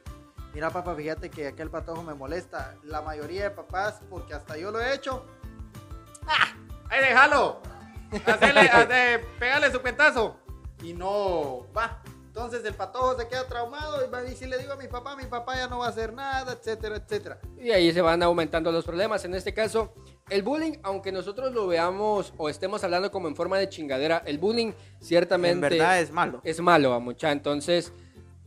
mira 0.54 0.70
papá, 0.70 0.94
fíjate 0.94 1.30
que 1.30 1.48
aquel 1.48 1.68
patojo 1.70 2.02
me 2.02 2.14
molesta, 2.14 2.76
la 2.84 3.02
mayoría 3.02 3.44
de 3.44 3.50
papás, 3.50 4.00
porque 4.08 4.34
hasta 4.34 4.56
yo 4.56 4.70
lo 4.70 4.80
he 4.80 4.94
hecho, 4.94 5.26
¡ah! 6.26 6.54
¡Ahí 6.90 7.00
déjalo! 7.00 7.60
Hacele, 8.26 8.60
hace- 8.72 9.18
pégale 9.38 9.70
su 9.72 9.80
pentazo. 9.80 10.36
Y 10.82 10.92
no 10.94 11.66
va. 11.76 12.02
Entonces 12.26 12.64
el 12.64 12.74
patojo 12.74 13.18
se 13.18 13.26
queda 13.26 13.48
traumado 13.48 14.04
y, 14.06 14.08
va- 14.08 14.24
y 14.24 14.36
si 14.36 14.46
le 14.46 14.58
digo 14.58 14.74
a 14.74 14.76
mi 14.76 14.86
papá, 14.86 15.16
mi 15.16 15.26
papá 15.26 15.56
ya 15.56 15.66
no 15.66 15.80
va 15.80 15.86
a 15.86 15.88
hacer 15.88 16.12
nada, 16.12 16.52
etcétera, 16.52 16.96
etcétera. 16.96 17.40
Y 17.58 17.72
ahí 17.72 17.92
se 17.92 18.00
van 18.00 18.22
aumentando 18.22 18.70
los 18.70 18.84
problemas. 18.84 19.24
En 19.24 19.34
este 19.34 19.52
caso, 19.52 19.92
el 20.30 20.42
bullying, 20.42 20.74
aunque 20.82 21.12
nosotros 21.12 21.52
lo 21.52 21.66
veamos 21.66 22.32
o 22.36 22.48
estemos 22.48 22.82
hablando 22.84 23.10
como 23.10 23.28
en 23.28 23.36
forma 23.36 23.58
de 23.58 23.68
chingadera, 23.68 24.22
el 24.26 24.38
bullying 24.38 24.72
ciertamente 25.00 25.52
En 25.52 25.60
verdad 25.60 26.00
es 26.00 26.10
malo. 26.10 26.40
es 26.44 26.60
malo 26.60 26.92
a 26.92 26.98
mucha. 27.00 27.32
Entonces, 27.32 27.92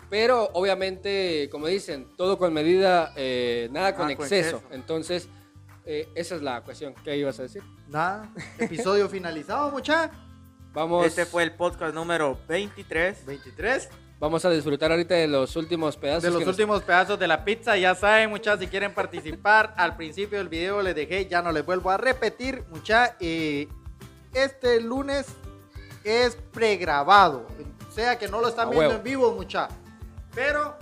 pero 0.10 0.50
obviamente, 0.54 1.48
como 1.52 1.68
dicen, 1.68 2.08
todo 2.18 2.38
con 2.38 2.54
medida, 2.54 3.14
eh, 3.16 3.70
nada 3.72 3.96
con 3.96 4.10
exceso. 4.10 4.62
Entonces, 4.72 5.30
eh, 5.86 6.08
esa 6.16 6.36
es 6.36 6.42
la 6.42 6.62
cuestión. 6.62 6.94
¿Qué 7.04 7.18
ibas 7.18 7.40
a 7.40 7.44
decir? 7.44 7.64
Nada. 7.88 8.30
Episodio 8.60 9.08
finalizado, 9.10 9.72
mucha. 9.72 10.12
Vamos, 10.74 11.06
Este 11.06 11.26
fue 11.26 11.44
el 11.44 11.54
podcast 11.54 11.94
número 11.94 12.38
23. 12.48 13.26
23. 13.26 13.90
Vamos 14.22 14.46
a 14.46 14.50
disfrutar 14.52 14.92
ahorita 14.92 15.16
de 15.16 15.28
los 15.28 15.56
últimos 15.58 15.98
pedazos. 15.98 16.24
De 16.24 16.30
los 16.30 16.40
nos- 16.42 16.48
últimos 16.50 16.82
pedazos 16.84 17.20
de 17.20 17.28
la 17.28 17.44
pizza, 17.44 17.76
ya 17.76 17.94
saben, 17.96 18.30
muchachos, 18.30 18.62
si 18.62 18.68
quieren 18.68 18.94
participar, 18.94 19.74
al 19.78 19.98
principio 19.98 20.38
del 20.38 20.48
video 20.48 20.82
les 20.82 20.96
dejé, 20.96 21.26
ya 21.28 21.42
no 21.42 21.52
les 21.52 21.66
vuelvo 21.66 21.90
a 21.90 21.98
repetir, 21.98 22.64
mucha. 22.70 23.18
eh, 23.20 23.68
este 24.34 24.80
lunes 24.80 25.26
es 26.06 26.38
pregrabado, 26.54 27.46
o 27.90 27.92
sea 27.92 28.18
que 28.18 28.30
no 28.30 28.40
lo 28.40 28.48
están 28.48 28.68
A 28.70 28.72
viendo 28.72 28.88
huevo. 28.90 28.98
en 29.00 29.04
vivo, 29.04 29.32
mucha. 29.34 29.68
Pero 30.34 30.78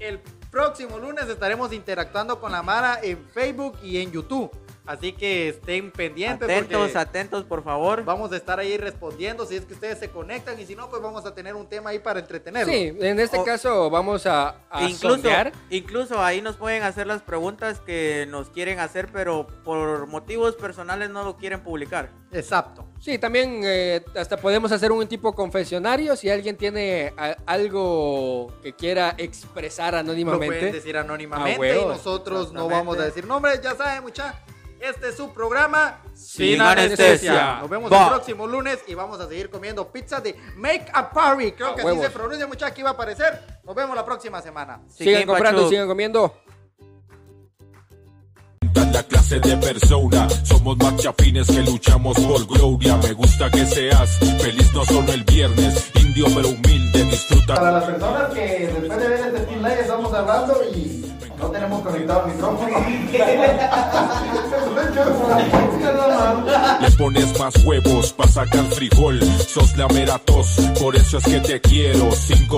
el 0.00 0.18
próximo 0.50 0.98
lunes 0.98 1.28
estaremos 1.28 1.72
interactuando 1.72 2.40
con 2.40 2.50
la 2.50 2.62
Mara 2.62 2.98
en 3.02 3.24
Facebook 3.28 3.78
y 3.82 3.98
en 4.02 4.10
YouTube. 4.10 4.50
Así 4.88 5.12
que 5.12 5.50
estén 5.50 5.90
pendientes. 5.90 6.48
Atentos, 6.48 6.96
atentos, 6.96 7.44
por 7.44 7.62
favor. 7.62 8.04
Vamos 8.04 8.32
a 8.32 8.36
estar 8.38 8.58
ahí 8.58 8.78
respondiendo 8.78 9.44
si 9.44 9.54
es 9.56 9.66
que 9.66 9.74
ustedes 9.74 9.98
se 9.98 10.08
conectan 10.08 10.58
y 10.58 10.64
si 10.64 10.74
no, 10.74 10.88
pues 10.88 11.02
vamos 11.02 11.26
a 11.26 11.34
tener 11.34 11.54
un 11.56 11.66
tema 11.68 11.90
ahí 11.90 11.98
para 11.98 12.20
entretenerlos. 12.20 12.74
Sí, 12.74 12.96
en 12.98 13.20
este 13.20 13.36
O- 13.36 13.44
caso 13.44 13.90
vamos 13.90 14.24
a, 14.24 14.62
a 14.70 14.82
incluso, 14.84 15.10
sondear. 15.10 15.52
incluso 15.68 16.22
ahí 16.22 16.40
nos 16.40 16.56
pueden 16.56 16.84
hacer 16.84 17.06
las 17.06 17.20
preguntas 17.20 17.80
que 17.80 18.24
nos 18.30 18.48
quieren 18.48 18.78
hacer, 18.80 19.10
pero 19.12 19.46
por 19.62 20.06
motivos 20.06 20.56
personales 20.56 21.10
no 21.10 21.22
lo 21.22 21.36
quieren 21.36 21.60
publicar. 21.62 22.08
Exacto. 22.32 22.86
Sí, 22.98 23.18
también 23.18 23.60
eh, 23.64 24.02
hasta 24.16 24.38
podemos 24.38 24.72
hacer 24.72 24.90
un 24.90 25.06
tipo 25.06 25.34
confesionario 25.34 26.16
si 26.16 26.30
alguien 26.30 26.56
tiene 26.56 27.12
a- 27.18 27.36
algo 27.44 28.54
que 28.62 28.72
quiera 28.74 29.14
expresar 29.18 29.92
Lo 29.92 30.00
anónimamente. 30.00 30.46
pueden 30.56 30.72
decir 30.72 30.96
anónimamente 30.96 31.78
y 31.78 31.84
nosotros 31.84 32.54
no 32.54 32.70
vamos 32.70 32.98
a 32.98 33.04
decir 33.04 33.26
nombres. 33.26 33.60
Ya 33.60 33.74
saben, 33.74 34.02
mucha. 34.02 34.34
Este 34.80 35.08
es 35.08 35.16
su 35.16 35.32
programa 35.32 36.00
Sin 36.14 36.60
anestesia. 36.60 37.58
Nos 37.60 37.70
vemos 37.70 37.92
Va. 37.92 38.04
el 38.04 38.08
próximo 38.10 38.46
lunes 38.46 38.78
y 38.86 38.94
vamos 38.94 39.20
a 39.20 39.28
seguir 39.28 39.50
comiendo 39.50 39.90
pizza 39.90 40.20
de 40.20 40.36
Make 40.56 40.86
a 40.92 41.10
Party. 41.10 41.52
Creo 41.52 41.68
A 41.68 41.74
que 41.74 41.80
así 41.82 41.86
huevos. 41.86 42.04
se 42.04 42.10
pronuncia, 42.10 42.46
mucha. 42.46 42.66
Aquí 42.66 42.82
va 42.82 42.90
a 42.90 42.92
aparecer. 42.92 43.40
Nos 43.64 43.74
vemos 43.74 43.96
la 43.96 44.04
próxima 44.04 44.40
semana. 44.40 44.80
Sigan 44.88 45.14
Sigan 45.14 45.26
comprando, 45.26 45.60
Pachu. 45.62 45.70
sigan 45.70 45.88
comiendo. 45.88 46.34
la 48.92 49.02
clase 49.02 49.38
de 49.40 49.56
persona. 49.58 50.28
Somos 50.44 50.76
más 50.78 50.96
chapines 50.96 51.46
que 51.48 51.62
luchamos 51.62 52.18
por 52.20 52.46
gloria. 52.46 52.96
Me 52.96 53.12
gusta 53.12 53.50
que 53.50 53.66
seas 53.66 54.18
feliz 54.40 54.72
no 54.72 54.84
solo 54.84 55.12
el 55.12 55.24
viernes, 55.24 55.90
indio 55.94 56.26
pero 56.34 56.48
humilde, 56.48 57.04
disfruta. 57.04 57.54
Para 57.56 57.72
las 57.72 57.84
personas 57.84 58.32
que 58.32 58.40
después 58.40 58.98
de 59.00 59.08
ver 59.08 59.20
este 59.20 59.40
Team 59.40 59.58
Live 59.58 59.80
estamos 59.80 60.14
hablando 60.14 60.54
y 60.74 60.97
no 61.88 61.94
tenemos 61.94 61.94
conectado 61.94 62.28
el 62.28 62.98
micrófono. 63.00 63.68
Les 66.80 66.94
pones 66.96 67.38
más 67.38 67.64
huevos 67.64 68.12
para 68.12 68.30
sacar 68.30 68.64
frijol. 68.66 69.20
Sos 69.46 69.76
la 69.76 69.88
mera 69.88 70.18
tos, 70.18 70.56
por 70.80 70.96
eso 70.96 71.18
es 71.18 71.24
que 71.24 71.40
te 71.40 71.60
quiero. 71.60 72.10
Cinco 72.12 72.56